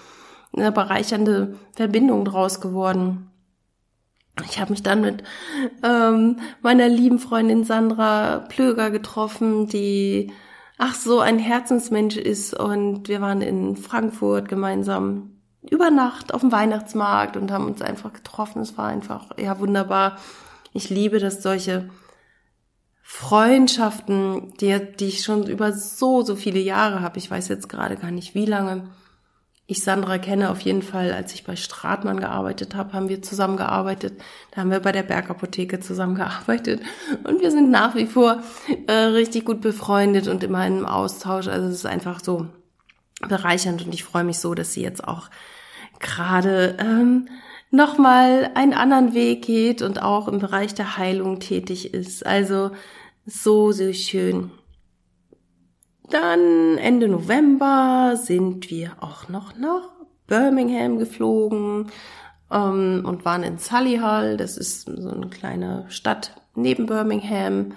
[0.56, 3.30] eine bereichernde Verbindung draus geworden.
[4.48, 5.22] Ich habe mich dann mit
[5.82, 10.32] ähm, meiner lieben Freundin Sandra Plöger getroffen, die
[10.78, 12.54] ach so ein Herzensmensch ist.
[12.54, 15.33] Und wir waren in Frankfurt gemeinsam
[15.70, 18.62] über Nacht auf dem Weihnachtsmarkt und haben uns einfach getroffen.
[18.62, 20.18] Es war einfach ja wunderbar.
[20.72, 21.88] Ich liebe das solche
[23.02, 27.18] Freundschaften, die, die ich schon über so so viele Jahre habe.
[27.18, 28.90] Ich weiß jetzt gerade gar nicht wie lange
[29.66, 34.20] ich Sandra kenne auf jeden Fall, als ich bei Stratmann gearbeitet habe, haben wir zusammengearbeitet.
[34.50, 36.82] Da haben wir bei der Bergapotheke zusammengearbeitet.
[37.24, 38.42] Und wir sind nach wie vor
[38.86, 41.48] äh, richtig gut befreundet und immer in einem Austausch.
[41.48, 42.46] Also es ist einfach so
[43.26, 45.30] bereichernd und ich freue mich so, dass sie jetzt auch
[46.04, 47.28] gerade ähm,
[47.70, 52.24] nochmal einen anderen Weg geht und auch im Bereich der Heilung tätig ist.
[52.24, 52.70] Also
[53.26, 54.52] so, so schön.
[56.08, 59.88] Dann Ende November sind wir auch noch nach
[60.26, 61.90] Birmingham geflogen
[62.50, 64.36] ähm, und waren in Sullyhall.
[64.36, 67.72] Das ist so eine kleine Stadt neben Birmingham.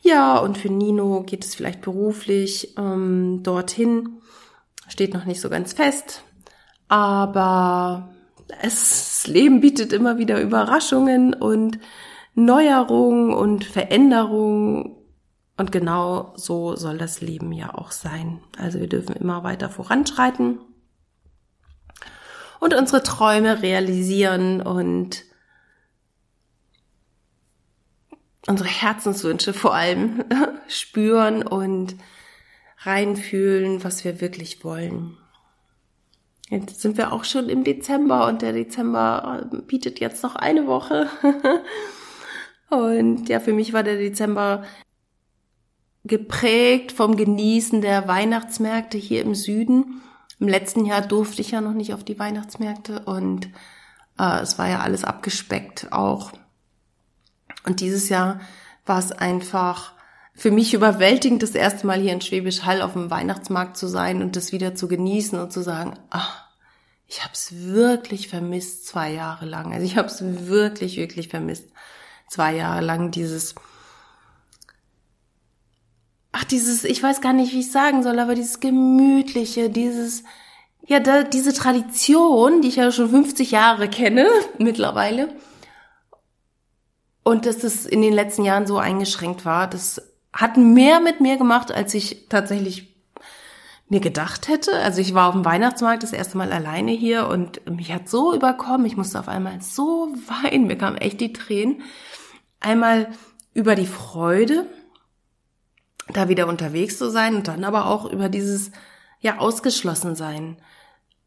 [0.00, 4.20] Ja, und für Nino geht es vielleicht beruflich ähm, dorthin.
[4.88, 6.24] Steht noch nicht so ganz fest.
[6.88, 8.08] Aber
[8.62, 11.78] es, das Leben bietet immer wieder Überraschungen und
[12.34, 14.96] Neuerungen und Veränderungen.
[15.56, 18.40] Und genau so soll das Leben ja auch sein.
[18.56, 20.60] Also wir dürfen immer weiter voranschreiten
[22.60, 25.24] und unsere Träume realisieren und
[28.46, 30.24] unsere Herzenswünsche vor allem
[30.68, 31.96] spüren und
[32.78, 35.17] reinfühlen, was wir wirklich wollen.
[36.50, 41.08] Jetzt sind wir auch schon im Dezember und der Dezember bietet jetzt noch eine Woche.
[42.70, 44.64] und ja, für mich war der Dezember
[46.04, 50.00] geprägt vom Genießen der Weihnachtsmärkte hier im Süden.
[50.40, 53.50] Im letzten Jahr durfte ich ja noch nicht auf die Weihnachtsmärkte und
[54.18, 56.32] äh, es war ja alles abgespeckt auch.
[57.66, 58.40] Und dieses Jahr
[58.86, 59.92] war es einfach
[60.38, 64.22] für mich überwältigend, das erste Mal hier in Schwäbisch Hall auf dem Weihnachtsmarkt zu sein
[64.22, 66.44] und das wieder zu genießen und zu sagen, ach,
[67.06, 69.72] ich habe es wirklich vermisst zwei Jahre lang.
[69.72, 71.70] Also ich habe es wirklich, wirklich vermisst
[72.28, 73.54] zwei Jahre lang dieses
[76.32, 80.22] ach, dieses, ich weiß gar nicht, wie ich sagen soll, aber dieses gemütliche, dieses,
[80.86, 85.28] ja, da, diese Tradition, die ich ja schon 50 Jahre kenne mittlerweile,
[87.24, 90.00] und dass das in den letzten Jahren so eingeschränkt war, das
[90.38, 92.94] hat mehr mit mir gemacht, als ich tatsächlich
[93.88, 94.72] mir gedacht hätte.
[94.72, 98.32] Also ich war auf dem Weihnachtsmarkt das erste Mal alleine hier und mich hat so
[98.32, 101.82] überkommen, ich musste auf einmal so weinen, mir kamen echt die Tränen.
[102.60, 103.08] Einmal
[103.52, 104.66] über die Freude,
[106.06, 108.70] da wieder unterwegs zu sein und dann aber auch über dieses
[109.18, 110.56] ja ausgeschlossen sein.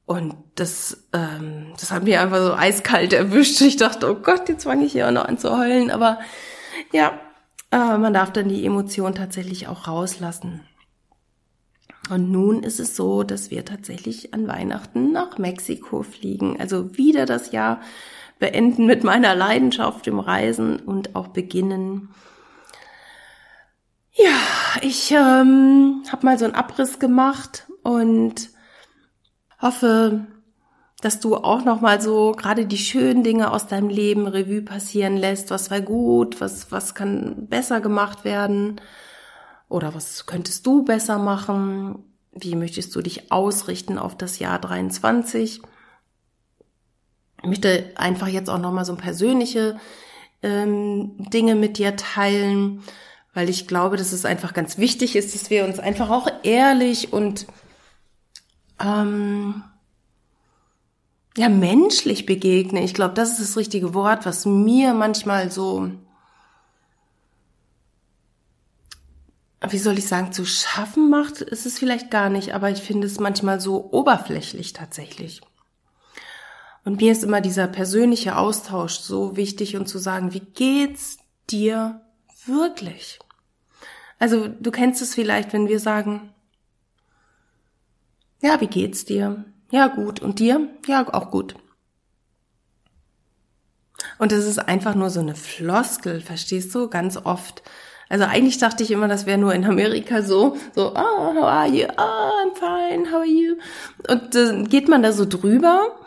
[0.06, 3.60] Und das, ähm, das hat mich einfach so eiskalt erwischt.
[3.60, 5.92] Ich dachte, oh Gott, jetzt fange ich hier auch noch an zu heulen.
[5.92, 6.20] Aber
[6.94, 7.20] ja,
[7.72, 10.62] äh, man darf dann die Emotion tatsächlich auch rauslassen.
[12.10, 16.60] Und nun ist es so, dass wir tatsächlich an Weihnachten nach Mexiko fliegen.
[16.60, 17.82] Also wieder das Jahr
[18.40, 22.10] beenden mit meiner Leidenschaft im Reisen und auch beginnen
[24.14, 24.38] ja,
[24.82, 28.50] ich ähm, habe mal so einen Abriss gemacht und
[29.62, 30.28] hoffe,
[31.02, 35.18] dass du auch noch mal so gerade die schönen Dinge aus deinem Leben Revue passieren
[35.18, 35.50] lässt.
[35.52, 36.40] Was war gut?
[36.42, 38.80] Was was kann besser gemacht werden?
[39.70, 42.04] Oder was könntest du besser machen?
[42.32, 45.62] Wie möchtest du dich ausrichten auf das Jahr 23?
[47.44, 49.78] Ich möchte einfach jetzt auch noch mal so persönliche
[50.44, 52.84] ähm, Dinge mit dir teilen
[53.34, 57.14] weil ich glaube, dass es einfach ganz wichtig ist, dass wir uns einfach auch ehrlich
[57.14, 57.48] und
[58.80, 59.64] ähm,
[61.38, 62.84] ja menschlich begegnen.
[62.84, 65.92] Ich glaube, das ist das richtige Wort, was mir manchmal so,
[69.70, 73.08] wie soll ich sagen, zu schaffen macht, ist es vielleicht gar nicht, aber ich finde
[73.08, 75.42] es manchmal so oberflächlich tatsächlich.
[76.84, 82.02] Und mir ist immer dieser persönliche Austausch so wichtig und zu sagen, wie geht's dir
[82.46, 83.20] wirklich?
[84.18, 86.34] Also du kennst es vielleicht, wenn wir sagen,
[88.42, 89.46] ja, wie geht's dir?
[89.72, 90.20] Ja, gut.
[90.20, 90.70] Und dir?
[90.86, 91.56] Ja, auch gut.
[94.18, 96.90] Und es ist einfach nur so eine Floskel, verstehst du?
[96.90, 97.64] Ganz oft.
[98.10, 101.68] Also eigentlich dachte ich immer, das wäre nur in Amerika so, so, oh, how are
[101.68, 101.88] you?
[101.98, 103.56] Oh, I'm fine, how are you?
[104.10, 105.98] Und dann geht man da so drüber.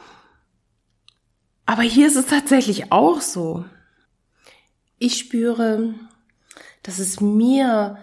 [1.66, 3.64] Aber hier ist es tatsächlich auch so.
[4.98, 5.94] Ich spüre,
[6.82, 7.96] dass es mir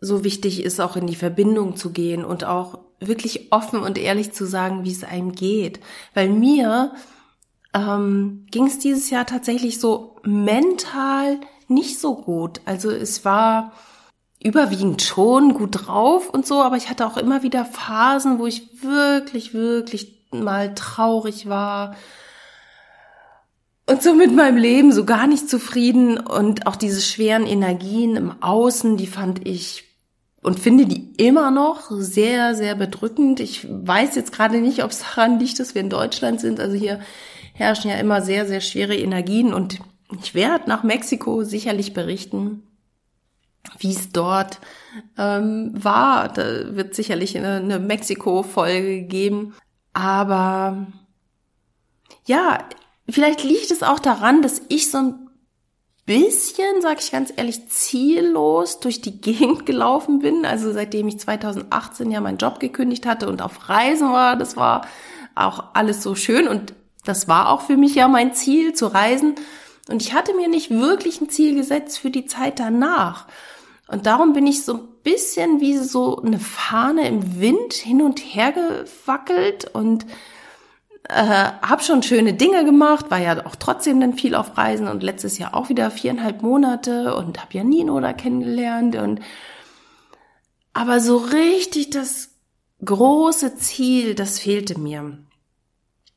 [0.00, 4.32] so wichtig ist, auch in die Verbindung zu gehen und auch wirklich offen und ehrlich
[4.32, 5.80] zu sagen, wie es einem geht.
[6.14, 6.92] Weil mir
[7.74, 12.60] ähm, ging es dieses Jahr tatsächlich so mental nicht so gut.
[12.64, 13.72] Also es war
[14.42, 18.82] überwiegend schon gut drauf und so, aber ich hatte auch immer wieder Phasen, wo ich
[18.82, 21.94] wirklich, wirklich mal traurig war
[23.86, 28.42] und so mit meinem Leben so gar nicht zufrieden und auch diese schweren Energien im
[28.42, 29.91] Außen, die fand ich
[30.42, 33.40] und finde die immer noch sehr, sehr bedrückend.
[33.40, 36.58] Ich weiß jetzt gerade nicht, ob es daran liegt, dass wir in Deutschland sind.
[36.60, 37.00] Also hier
[37.54, 39.78] herrschen ja immer sehr, sehr schwere Energien und
[40.20, 42.64] ich werde nach Mexiko sicherlich berichten,
[43.78, 44.58] wie es dort
[45.16, 46.28] ähm, war.
[46.28, 49.54] Da wird sicherlich eine, eine Mexiko-Folge geben.
[49.92, 50.86] Aber
[52.26, 52.58] ja,
[53.08, 55.21] vielleicht liegt es auch daran, dass ich so ein
[56.06, 60.44] bisschen, sag ich ganz ehrlich, ziellos durch die Gegend gelaufen bin.
[60.44, 64.86] Also seitdem ich 2018 ja meinen Job gekündigt hatte und auf Reisen war, das war
[65.34, 69.34] auch alles so schön und das war auch für mich ja mein Ziel, zu reisen.
[69.88, 73.26] Und ich hatte mir nicht wirklich ein Ziel gesetzt für die Zeit danach.
[73.88, 78.20] Und darum bin ich so ein bisschen wie so eine Fahne im Wind hin und
[78.20, 80.06] her gewackelt und
[81.08, 85.02] äh, habe schon schöne Dinge gemacht, war ja auch trotzdem dann viel auf Reisen und
[85.02, 89.20] letztes Jahr auch wieder viereinhalb Monate und habe ja Nino da kennengelernt und
[90.72, 92.30] aber so richtig das
[92.84, 95.18] große Ziel, das fehlte mir.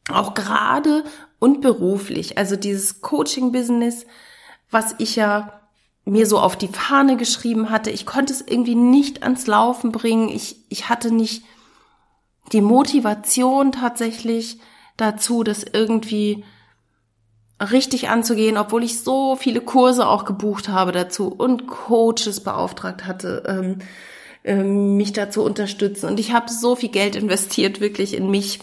[0.10, 1.04] Auch gerade
[1.40, 4.06] und beruflich, also dieses Coaching-Business,
[4.70, 5.62] was ich ja
[6.06, 10.30] mir so auf die Fahne geschrieben hatte, ich konnte es irgendwie nicht ans Laufen bringen.
[10.30, 11.44] Ich, ich hatte nicht
[12.52, 14.60] die Motivation tatsächlich,
[14.98, 16.44] dazu, das irgendwie
[17.60, 23.44] richtig anzugehen, obwohl ich so viele Kurse auch gebucht habe dazu und Coaches beauftragt hatte,
[23.48, 23.80] ähm,
[24.44, 26.08] ähm, mich dazu unterstützen.
[26.08, 28.60] Und ich habe so viel Geld investiert, wirklich in mich.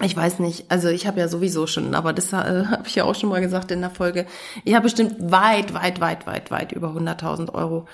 [0.00, 3.04] Ich weiß nicht, also ich habe ja sowieso schon, aber das äh, habe ich ja
[3.04, 4.26] auch schon mal gesagt in der Folge.
[4.64, 7.86] Ich habe bestimmt weit, weit, weit, weit, weit über 100.000 Euro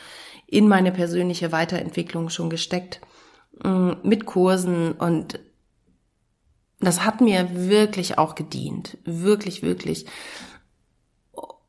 [0.47, 3.01] in meine persönliche Weiterentwicklung schon gesteckt
[3.63, 5.39] mm, mit Kursen und
[6.81, 8.99] das hat mir wirklich auch gedient.
[9.05, 10.07] Wirklich, wirklich.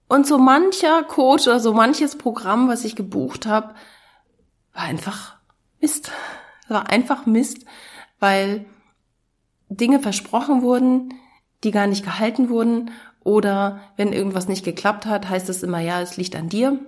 [0.08, 3.76] Und so mancher Coach oder so manches Programm, was ich gebucht habe,
[4.74, 5.38] war einfach
[5.80, 6.12] Mist.
[6.68, 7.66] War einfach Mist,
[8.20, 8.66] weil
[9.70, 11.14] Dinge versprochen wurden,
[11.64, 12.92] die gar nicht gehalten wurden.
[13.24, 16.80] Oder wenn irgendwas nicht geklappt hat, heißt es immer, ja, es liegt an dir.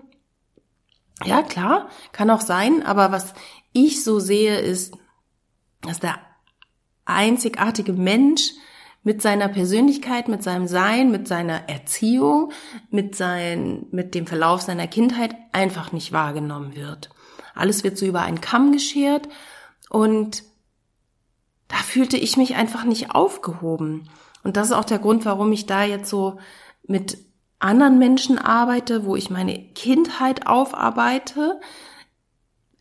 [1.24, 3.34] Ja, klar, kann auch sein, aber was
[3.74, 4.98] ich so sehe, ist,
[5.82, 6.18] dass der
[7.06, 8.52] einzigartige Mensch
[9.04, 12.52] mit seiner Persönlichkeit, mit seinem Sein, mit seiner Erziehung,
[12.90, 17.10] mit sein, mit dem Verlauf seiner Kindheit einfach nicht wahrgenommen wird.
[17.56, 19.28] Alles wird so über einen Kamm geschert
[19.90, 20.44] und
[21.68, 24.10] da fühlte ich mich einfach nicht aufgehoben.
[24.44, 26.38] Und das ist auch der Grund, warum ich da jetzt so
[26.86, 27.18] mit
[27.60, 31.60] anderen Menschen arbeite, wo ich meine Kindheit aufarbeite,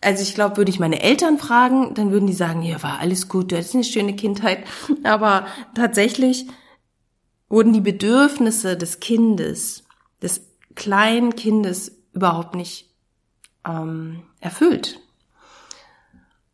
[0.00, 3.28] also ich glaube, würde ich meine Eltern fragen, dann würden die sagen, ja, war alles
[3.28, 4.64] gut, du hattest eine schöne Kindheit.
[5.04, 6.46] Aber tatsächlich
[7.48, 9.84] wurden die Bedürfnisse des Kindes,
[10.22, 10.42] des
[10.74, 12.88] kleinen Kindes überhaupt nicht
[13.66, 15.00] ähm, erfüllt.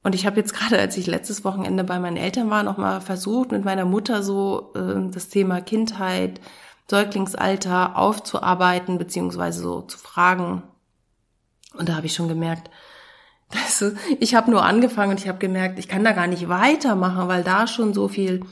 [0.03, 3.53] Und ich habe jetzt gerade, als ich letztes Wochenende bei meinen Eltern war, nochmal versucht,
[3.53, 6.41] mit meiner Mutter so äh, das Thema Kindheit,
[6.89, 10.63] Säuglingsalter aufzuarbeiten, beziehungsweise so zu fragen.
[11.75, 12.71] Und da habe ich schon gemerkt,
[13.65, 17.29] also ich habe nur angefangen und ich habe gemerkt, ich kann da gar nicht weitermachen,
[17.29, 18.45] weil da schon so viel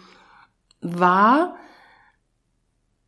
[0.81, 1.57] war,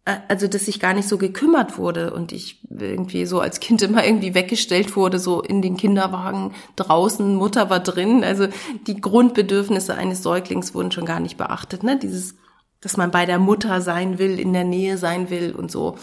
[0.04, 3.82] äh, also dass ich gar nicht so gekümmert wurde und ich irgendwie so als Kind
[3.82, 8.48] immer irgendwie weggestellt wurde, so in den Kinderwagen draußen, Mutter war drin, also
[8.86, 11.98] die Grundbedürfnisse eines Säuglings wurden schon gar nicht beachtet, ne?
[11.98, 12.34] Dieses
[12.80, 15.96] dass man bei der Mutter sein will, in der Nähe sein will und so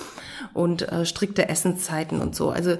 [0.53, 2.49] und äh, strikte Essenszeiten und so.
[2.49, 2.77] Also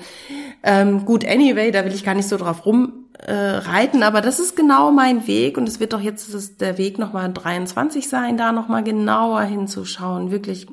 [0.63, 3.61] ähm, gut, anyway, da will ich gar nicht so drauf rumreiten, äh,
[4.01, 5.57] aber das ist genau mein Weg.
[5.57, 10.31] Und es wird doch jetzt das der Weg nochmal 23 sein, da nochmal genauer hinzuschauen,
[10.31, 10.67] wirklich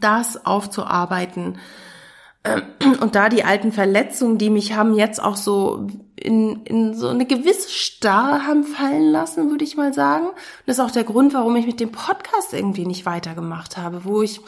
[0.00, 1.58] das aufzuarbeiten.
[3.00, 7.24] Und da die alten Verletzungen, die mich haben jetzt auch so in, in so eine
[7.24, 10.26] gewisse Starre haben fallen lassen, würde ich mal sagen.
[10.26, 10.34] Und
[10.66, 14.20] das ist auch der Grund, warum ich mit dem Podcast irgendwie nicht weitergemacht habe, wo
[14.20, 14.40] ich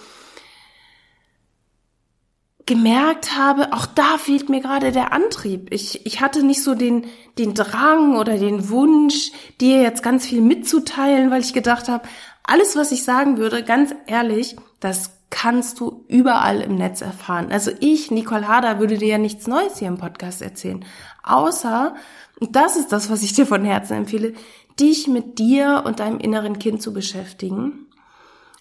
[2.66, 5.72] gemerkt habe, auch da fehlt mir gerade der Antrieb.
[5.72, 7.06] Ich, ich hatte nicht so den,
[7.38, 12.08] den Drang oder den Wunsch, dir jetzt ganz viel mitzuteilen, weil ich gedacht habe,
[12.42, 17.50] alles, was ich sagen würde, ganz ehrlich, das kannst du überall im Netz erfahren.
[17.50, 20.84] Also ich, Nicole Harder, würde dir ja nichts Neues hier im Podcast erzählen.
[21.22, 21.94] Außer,
[22.40, 24.34] und das ist das, was ich dir von Herzen empfehle,
[24.78, 27.86] dich mit dir und deinem inneren Kind zu beschäftigen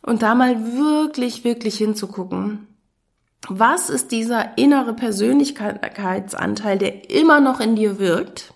[0.02, 2.68] und da mal wirklich, wirklich hinzugucken.
[3.48, 8.54] Was ist dieser innere Persönlichkeitsanteil, der immer noch in dir wirkt,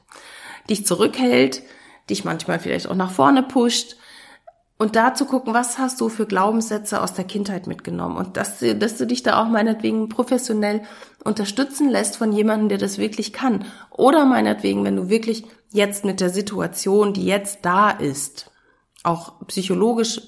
[0.70, 1.62] dich zurückhält,
[2.10, 3.96] dich manchmal vielleicht auch nach vorne pusht,
[4.82, 8.60] und da zu gucken, was hast du für Glaubenssätze aus der Kindheit mitgenommen und dass,
[8.60, 10.84] dass du dich da auch meinetwegen professionell
[11.26, 13.66] unterstützen lässt von jemandem, der das wirklich kann.
[13.92, 18.52] Oder meinetwegen, wenn du wirklich jetzt mit der Situation, die jetzt da ist,
[19.04, 20.22] auch psychologisch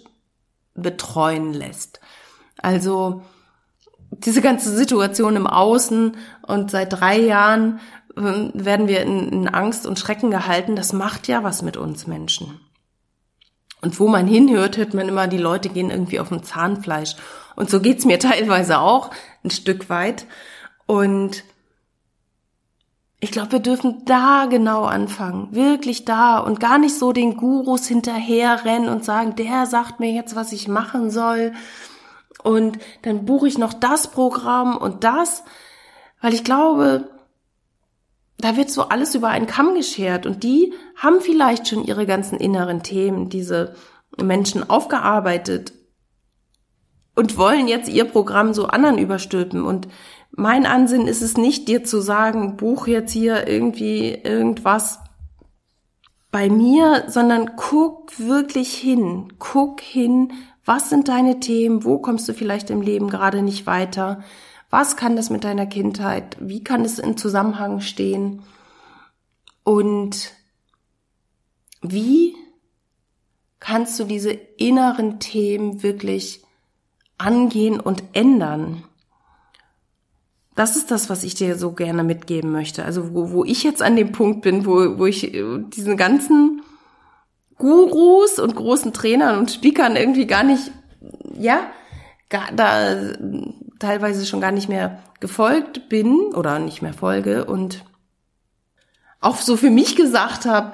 [0.74, 2.01] betreuen lässt.
[2.57, 3.22] Also
[4.12, 7.80] diese ganze Situation im Außen und seit drei Jahren
[8.16, 12.07] äh, werden wir in, in Angst und Schrecken gehalten, das macht ja was mit uns
[12.07, 12.59] Menschen.
[13.82, 17.16] Und wo man hinhört, hört man immer, die Leute gehen irgendwie auf dem Zahnfleisch.
[17.55, 19.09] Und so geht's mir teilweise auch
[19.43, 20.26] ein Stück weit.
[20.86, 21.43] Und
[23.22, 27.88] ich glaube, wir dürfen da genau anfangen, wirklich da und gar nicht so den Gurus
[27.88, 31.53] hinterherrennen und sagen, der sagt mir jetzt, was ich machen soll
[32.44, 35.44] und dann buche ich noch das Programm und das,
[36.22, 37.10] weil ich glaube,
[38.38, 42.39] da wird so alles über einen Kamm geschert und die haben vielleicht schon ihre ganzen
[42.39, 43.76] inneren Themen, diese
[44.18, 45.74] Menschen aufgearbeitet
[47.16, 49.88] und wollen jetzt ihr Programm so anderen überstülpen und
[50.32, 55.00] mein Ansinn ist es nicht, dir zu sagen, buch jetzt hier irgendwie irgendwas
[56.32, 59.34] bei mir, sondern guck wirklich hin.
[59.38, 60.32] Guck hin,
[60.66, 64.24] was sind deine Themen, wo kommst du vielleicht im Leben gerade nicht weiter,
[64.70, 68.43] was kann das mit deiner Kindheit, wie kann es in Zusammenhang stehen?
[69.64, 70.34] Und
[71.82, 72.36] wie
[73.59, 76.41] kannst du diese inneren Themen wirklich
[77.18, 78.84] angehen und ändern?
[80.55, 82.86] Das ist das, was ich dir so gerne mitgeben möchte.
[82.86, 86.62] Also wo, wo ich jetzt an dem Punkt bin, wo, wo ich diesen ganzen
[87.62, 90.72] Gurus und großen Trainern und Speakern irgendwie gar nicht,
[91.38, 91.59] ja,
[92.28, 92.95] gar, da
[93.78, 97.86] teilweise schon gar nicht mehr gefolgt bin oder nicht mehr folge und
[99.20, 100.74] auch so für mich gesagt habe,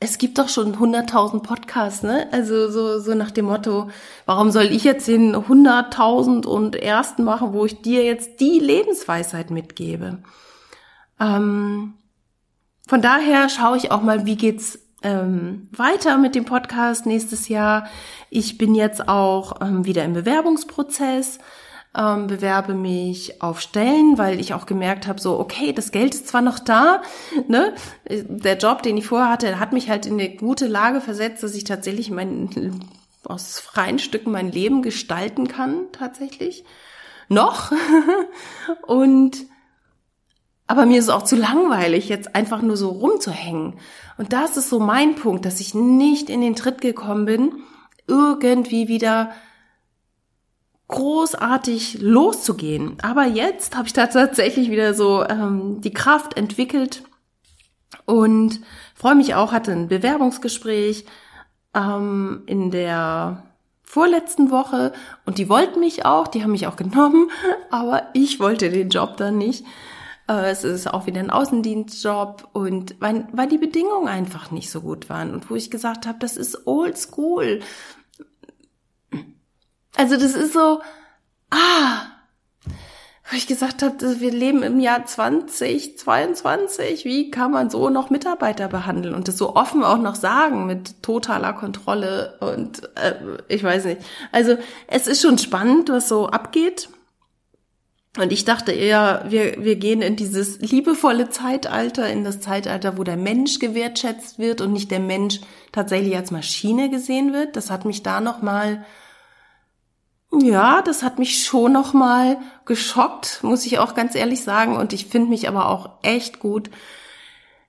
[0.00, 2.26] es gibt doch schon 100.000 Podcasts, ne?
[2.32, 3.90] Also so, so nach dem Motto,
[4.24, 9.50] warum soll ich jetzt den 100.000 und ersten machen, wo ich dir jetzt die Lebensweisheit
[9.50, 10.18] mitgebe?
[11.20, 11.92] Ähm,
[12.88, 17.86] von daher schaue ich auch mal, wie geht's ähm, weiter mit dem Podcast nächstes Jahr.
[18.30, 21.38] Ich bin jetzt auch ähm, wieder im Bewerbungsprozess
[21.96, 26.28] ähm, bewerbe mich auf Stellen, weil ich auch gemerkt habe, so, okay, das Geld ist
[26.28, 27.02] zwar noch da,
[27.48, 27.74] ne?
[28.08, 31.54] Der Job, den ich vorher hatte, hat mich halt in eine gute Lage versetzt, dass
[31.54, 32.80] ich tatsächlich mein,
[33.24, 36.64] aus freien Stücken mein Leben gestalten kann, tatsächlich.
[37.28, 37.72] Noch.
[38.86, 39.36] Und
[40.72, 43.74] aber mir ist auch zu langweilig, jetzt einfach nur so rumzuhängen.
[44.16, 47.52] Und das ist so mein Punkt, dass ich nicht in den Tritt gekommen bin,
[48.06, 49.32] irgendwie wieder
[50.88, 52.96] großartig loszugehen.
[53.02, 57.02] Aber jetzt habe ich da tatsächlich wieder so ähm, die Kraft entwickelt
[58.06, 58.60] und
[58.94, 61.04] freue mich auch, hatte ein Bewerbungsgespräch
[61.74, 63.42] ähm, in der
[63.82, 64.94] vorletzten Woche
[65.26, 67.30] und die wollten mich auch, die haben mich auch genommen,
[67.70, 69.66] aber ich wollte den Job dann nicht.
[70.32, 74.80] Äh, es ist auch wieder ein Außendienstjob und weil, weil die Bedingungen einfach nicht so
[74.80, 77.60] gut waren und wo ich gesagt habe, das ist old school.
[79.96, 80.80] Also das ist so,
[81.50, 82.06] ah,
[83.30, 88.68] wo ich gesagt habe, wir leben im Jahr 2022, wie kann man so noch Mitarbeiter
[88.68, 93.16] behandeln und das so offen auch noch sagen mit totaler Kontrolle und äh,
[93.48, 94.00] ich weiß nicht.
[94.32, 94.56] Also
[94.86, 96.88] es ist schon spannend, was so abgeht.
[98.18, 103.04] Und ich dachte eher, wir, wir gehen in dieses liebevolle Zeitalter, in das Zeitalter, wo
[103.04, 105.40] der Mensch gewertschätzt wird und nicht der Mensch
[105.72, 107.56] tatsächlich als Maschine gesehen wird.
[107.56, 108.86] Das hat mich da nochmal mal
[110.40, 114.76] ja, das hat mich schon noch mal geschockt, muss ich auch ganz ehrlich sagen.
[114.76, 116.70] Und ich finde mich aber auch echt gut,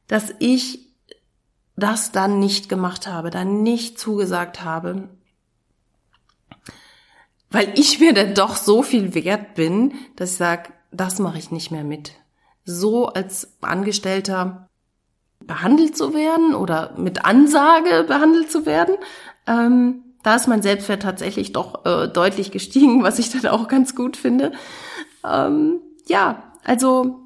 [0.08, 0.88] dass ich
[1.76, 5.10] das dann nicht gemacht habe, dann nicht zugesagt habe.
[7.54, 11.52] Weil ich mir dann doch so viel wert bin, dass ich sage, das mache ich
[11.52, 12.14] nicht mehr mit.
[12.66, 14.68] So als Angestellter
[15.40, 18.96] behandelt zu werden oder mit Ansage behandelt zu werden,
[19.46, 23.96] ähm, da ist mein Selbstwert tatsächlich doch äh, deutlich gestiegen, was ich dann auch ganz
[23.96, 24.54] gut finde.
[25.24, 27.20] Ähm, ja, also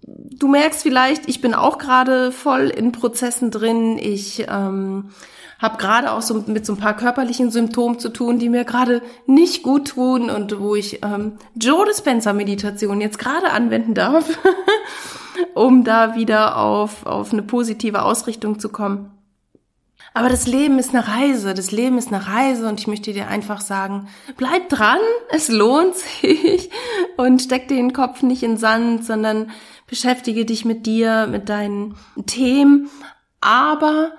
[0.00, 3.98] du merkst vielleicht, ich bin auch gerade voll in Prozessen drin.
[3.98, 5.10] Ich ähm,
[5.58, 9.02] habe gerade auch so mit so ein paar körperlichen Symptomen zu tun, die mir gerade
[9.26, 14.38] nicht gut tun und wo ich ähm, Joe Dispenser Meditation jetzt gerade anwenden darf,
[15.54, 19.10] um da wieder auf, auf eine positive Ausrichtung zu kommen.
[20.14, 23.28] Aber das Leben ist eine Reise, das Leben ist eine Reise und ich möchte dir
[23.28, 24.98] einfach sagen, bleib dran,
[25.30, 26.70] es lohnt sich
[27.16, 29.50] und steck den Kopf nicht in Sand, sondern
[29.86, 31.96] beschäftige dich mit dir, mit deinen
[32.26, 32.90] Themen,
[33.40, 34.12] aber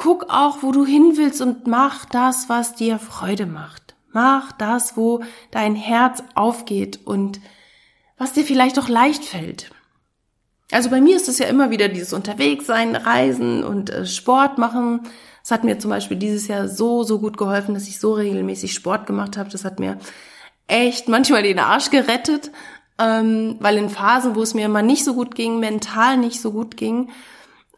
[0.00, 3.94] guck auch, wo du hin willst und mach das, was dir Freude macht.
[4.12, 7.38] Mach das, wo dein Herz aufgeht und
[8.16, 9.70] was dir vielleicht auch leicht fällt.
[10.72, 15.02] Also bei mir ist es ja immer wieder dieses Unterwegssein, Reisen und äh, Sport machen.
[15.42, 18.72] Das hat mir zum Beispiel dieses Jahr so, so gut geholfen, dass ich so regelmäßig
[18.72, 19.50] Sport gemacht habe.
[19.50, 19.98] Das hat mir
[20.66, 22.50] echt manchmal den Arsch gerettet,
[22.98, 26.52] ähm, weil in Phasen, wo es mir immer nicht so gut ging, mental nicht so
[26.52, 27.10] gut ging,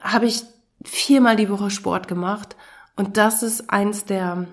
[0.01, 0.45] habe ich
[0.85, 2.57] viermal die Woche Sport gemacht
[2.97, 4.47] Und das ist eins der,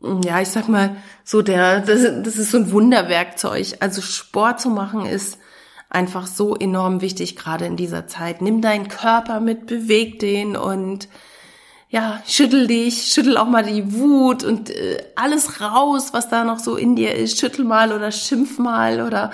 [0.00, 3.76] ja, ich sag mal, so der, das, das ist so ein Wunderwerkzeug.
[3.80, 5.38] Also Sport zu machen ist
[5.88, 8.42] einfach so enorm wichtig, gerade in dieser Zeit.
[8.42, 11.08] Nimm deinen Körper mit, beweg den und
[11.88, 16.60] ja, schüttel dich, schüttel auch mal die Wut und äh, alles raus, was da noch
[16.60, 17.40] so in dir ist.
[17.40, 19.32] Schüttel mal oder schimpf mal oder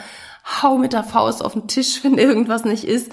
[0.63, 3.13] hau mit der Faust auf den Tisch, wenn irgendwas nicht ist.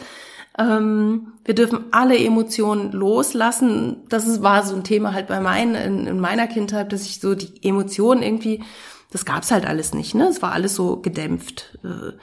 [0.58, 4.04] Ähm, wir dürfen alle Emotionen loslassen.
[4.10, 7.20] Das ist, war so ein Thema halt bei meinen, in, in meiner Kindheit, dass ich
[7.20, 8.64] so die Emotionen irgendwie,
[9.12, 10.28] das gab's halt alles nicht, ne?
[10.28, 11.78] Es war alles so gedämpft.
[11.84, 12.14] Äh,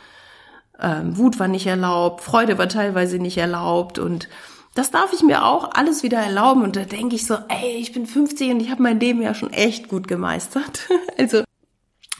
[0.80, 4.28] ähm, Wut war nicht erlaubt, Freude war teilweise nicht erlaubt und
[4.74, 6.62] das darf ich mir auch alles wieder erlauben.
[6.62, 9.34] Und da denke ich so, ey, ich bin 50 und ich habe mein Leben ja
[9.34, 10.88] schon echt gut gemeistert.
[11.18, 11.42] also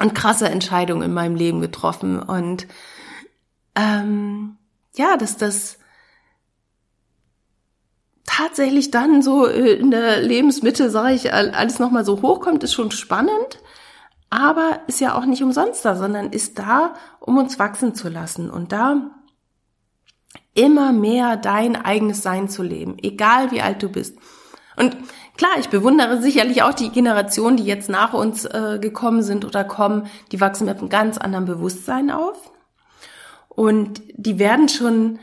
[0.00, 2.20] und krasse Entscheidungen in meinem Leben getroffen.
[2.20, 2.66] Und
[3.76, 4.56] ähm,
[4.96, 5.78] ja, dass das
[8.30, 12.90] tatsächlich dann so äh, in der Lebensmitte, sage ich, alles nochmal so hochkommt, ist schon
[12.90, 13.60] spannend,
[14.30, 18.48] aber ist ja auch nicht umsonst da, sondern ist da, um uns wachsen zu lassen
[18.50, 19.10] und da
[20.54, 24.16] immer mehr dein eigenes Sein zu leben, egal wie alt du bist.
[24.76, 24.96] Und
[25.36, 29.64] klar, ich bewundere sicherlich auch die Generationen, die jetzt nach uns äh, gekommen sind oder
[29.64, 32.52] kommen, die wachsen mit einem ganz anderen Bewusstsein auf.
[33.48, 35.18] Und die werden schon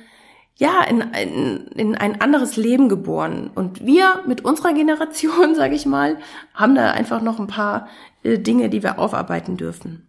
[0.58, 3.52] ja, in, in, in ein anderes Leben geboren.
[3.54, 6.18] Und wir mit unserer Generation, sage ich mal,
[6.54, 7.88] haben da einfach noch ein paar
[8.24, 10.08] äh, Dinge, die wir aufarbeiten dürfen.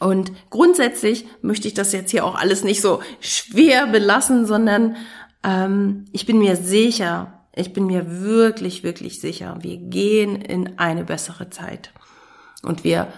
[0.00, 4.96] Und grundsätzlich möchte ich das jetzt hier auch alles nicht so schwer belassen, sondern
[5.44, 11.04] ähm, ich bin mir sicher, ich bin mir wirklich, wirklich sicher, wir gehen in eine
[11.04, 11.92] bessere Zeit.
[12.64, 13.12] Und wir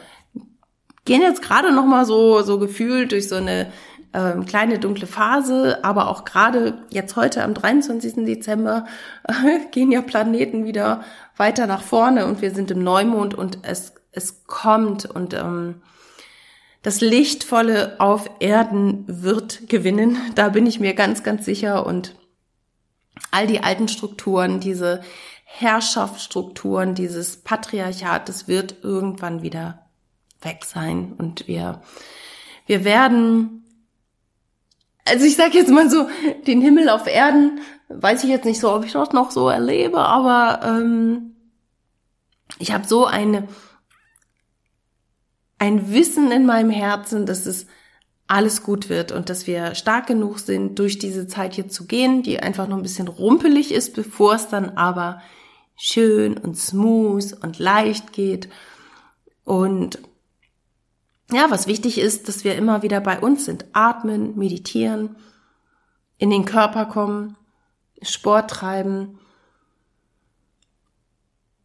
[1.06, 3.72] gehen jetzt gerade noch mal so so gefühlt durch so eine
[4.14, 8.24] ähm, kleine dunkle Phase, aber auch gerade jetzt heute am 23.
[8.24, 8.86] Dezember
[9.24, 11.02] äh, gehen ja Planeten wieder
[11.36, 15.82] weiter nach vorne und wir sind im Neumond und es, es kommt und ähm,
[16.82, 20.16] das Lichtvolle auf Erden wird gewinnen.
[20.36, 22.14] Da bin ich mir ganz, ganz sicher und
[23.32, 25.00] all die alten Strukturen, diese
[25.44, 29.86] Herrschaftsstrukturen, dieses Patriarchat, das wird irgendwann wieder
[30.40, 31.82] weg sein und wir,
[32.66, 33.63] wir werden
[35.04, 36.08] also ich sage jetzt mal so,
[36.46, 39.98] den Himmel auf Erden, weiß ich jetzt nicht so, ob ich das noch so erlebe,
[39.98, 41.36] aber ähm,
[42.58, 43.48] ich habe so eine
[45.58, 47.66] ein Wissen in meinem Herzen, dass es
[48.26, 52.22] alles gut wird und dass wir stark genug sind, durch diese Zeit hier zu gehen,
[52.22, 55.20] die einfach noch ein bisschen rumpelig ist, bevor es dann aber
[55.76, 58.48] schön und smooth und leicht geht.
[59.44, 59.98] Und
[61.34, 63.66] ja, was wichtig ist, dass wir immer wieder bei uns sind.
[63.72, 65.16] Atmen, meditieren,
[66.18, 67.36] in den Körper kommen,
[68.02, 69.18] Sport treiben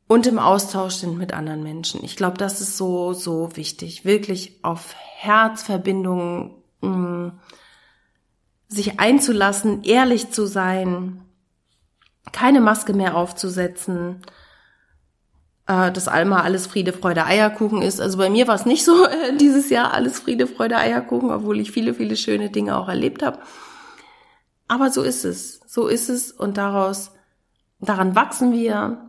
[0.07, 2.03] und im Austausch sind mit anderen Menschen.
[2.03, 4.05] Ich glaube, das ist so, so wichtig.
[4.05, 7.29] Wirklich auf Herzverbindungen mm,
[8.67, 11.21] sich einzulassen, ehrlich zu sein,
[12.31, 14.21] keine Maske mehr aufzusetzen,
[15.69, 18.01] äh, dass Alma alles Friede, Freude, Eierkuchen ist.
[18.01, 21.59] Also bei mir war es nicht so äh, dieses Jahr alles Friede, Freude, Eierkuchen, obwohl
[21.59, 23.39] ich viele, viele schöne Dinge auch erlebt habe.
[24.67, 25.61] Aber so ist es.
[25.67, 27.11] So ist es und daraus,
[27.79, 29.05] daran wachsen wir.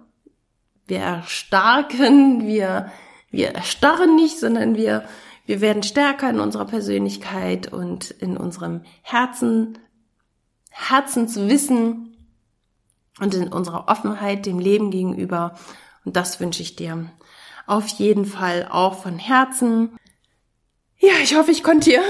[0.86, 2.90] Wir erstarken, wir,
[3.30, 5.04] wir erstarren nicht, sondern wir,
[5.46, 9.78] wir werden stärker in unserer Persönlichkeit und in unserem Herzen,
[10.70, 12.16] Herzenswissen
[13.20, 15.54] und in unserer Offenheit dem Leben gegenüber.
[16.04, 17.10] Und das wünsche ich dir
[17.66, 19.96] auf jeden Fall auch von Herzen.
[20.98, 22.02] Ja, ich hoffe, ich konnte dir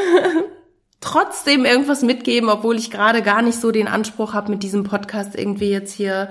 [1.01, 5.35] trotzdem irgendwas mitgeben, obwohl ich gerade gar nicht so den Anspruch habe, mit diesem Podcast
[5.37, 6.31] irgendwie jetzt hier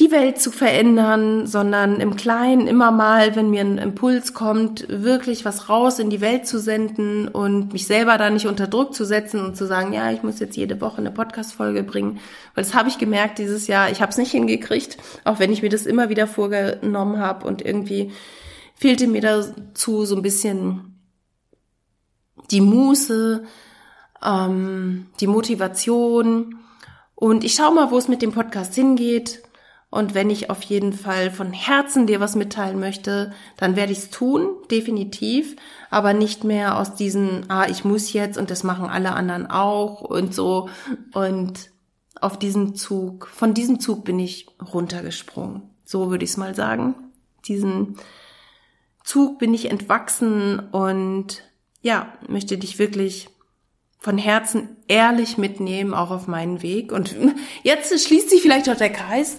[0.00, 5.44] die Welt zu verändern, sondern im Kleinen immer mal, wenn mir ein Impuls kommt, wirklich
[5.44, 9.04] was raus in die Welt zu senden und mich selber da nicht unter Druck zu
[9.04, 12.20] setzen und zu sagen, ja, ich muss jetzt jede Woche eine Podcast-Folge bringen.
[12.54, 15.60] Weil das habe ich gemerkt dieses Jahr, ich habe es nicht hingekriegt, auch wenn ich
[15.60, 18.12] mir das immer wieder vorgenommen habe und irgendwie
[18.74, 20.98] fehlte mir dazu so ein bisschen
[22.50, 23.44] die Muße,
[24.24, 26.56] ähm, die Motivation.
[27.14, 29.41] Und ich schaue mal, wo es mit dem Podcast hingeht
[29.92, 33.98] und wenn ich auf jeden Fall von Herzen dir was mitteilen möchte, dann werde ich
[33.98, 35.54] es tun, definitiv,
[35.90, 40.00] aber nicht mehr aus diesen, ah, ich muss jetzt und das machen alle anderen auch
[40.00, 40.70] und so.
[41.12, 41.70] Und
[42.18, 45.60] auf diesen Zug, von diesem Zug bin ich runtergesprungen.
[45.84, 46.94] So würde ich es mal sagen.
[47.46, 47.98] Diesen
[49.04, 51.42] Zug bin ich entwachsen und
[51.82, 53.28] ja, möchte dich wirklich
[53.98, 56.92] von Herzen ehrlich mitnehmen, auch auf meinen Weg.
[56.92, 57.14] Und
[57.62, 59.38] jetzt schließt sich vielleicht auch der Kreis,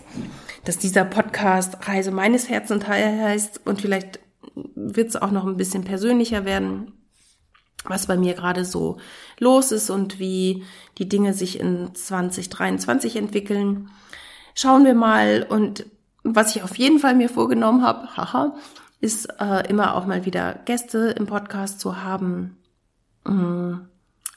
[0.65, 4.19] dass dieser Podcast Reise meines Herzens heißt und vielleicht
[4.55, 6.93] wird es auch noch ein bisschen persönlicher werden,
[7.85, 8.97] was bei mir gerade so
[9.39, 10.63] los ist und wie
[10.97, 13.89] die Dinge sich in 2023 entwickeln.
[14.55, 15.85] Schauen wir mal und
[16.23, 18.55] was ich auf jeden Fall mir vorgenommen habe, haha,
[19.01, 22.57] ist äh, immer auch mal wieder Gäste im Podcast zu haben.
[23.25, 23.89] Mhm.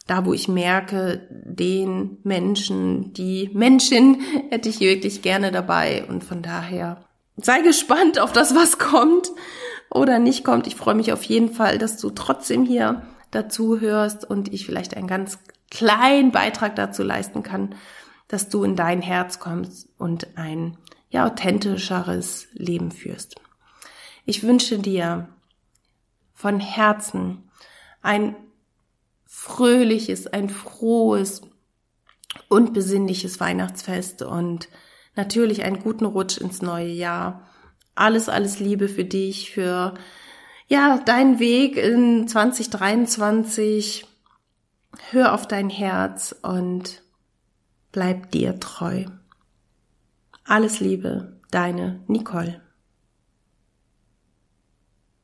[0.06, 6.04] Da, wo ich merke, den Menschen, die Menschen hätte ich wirklich gerne dabei.
[6.08, 7.04] Und von daher
[7.36, 9.30] sei gespannt auf das, was kommt
[9.90, 10.66] oder nicht kommt.
[10.66, 14.96] Ich freue mich auf jeden Fall, dass du trotzdem hier dazu hörst und ich vielleicht
[14.96, 15.38] einen ganz
[15.70, 17.74] kleinen Beitrag dazu leisten kann,
[18.28, 20.78] dass du in dein Herz kommst und ein
[21.10, 23.36] ja authentischeres Leben führst.
[24.24, 25.28] Ich wünsche dir
[26.34, 27.50] von Herzen
[28.02, 28.36] ein
[29.46, 31.42] fröhliches, ein frohes
[32.48, 34.68] und besinnliches Weihnachtsfest und
[35.14, 37.48] natürlich einen guten Rutsch ins neue Jahr.
[37.94, 39.94] Alles, alles Liebe für dich, für
[40.66, 44.04] ja, deinen Weg in 2023.
[45.10, 47.02] Hör auf dein Herz und
[47.92, 49.04] bleib dir treu.
[50.44, 52.65] Alles Liebe, deine Nicole.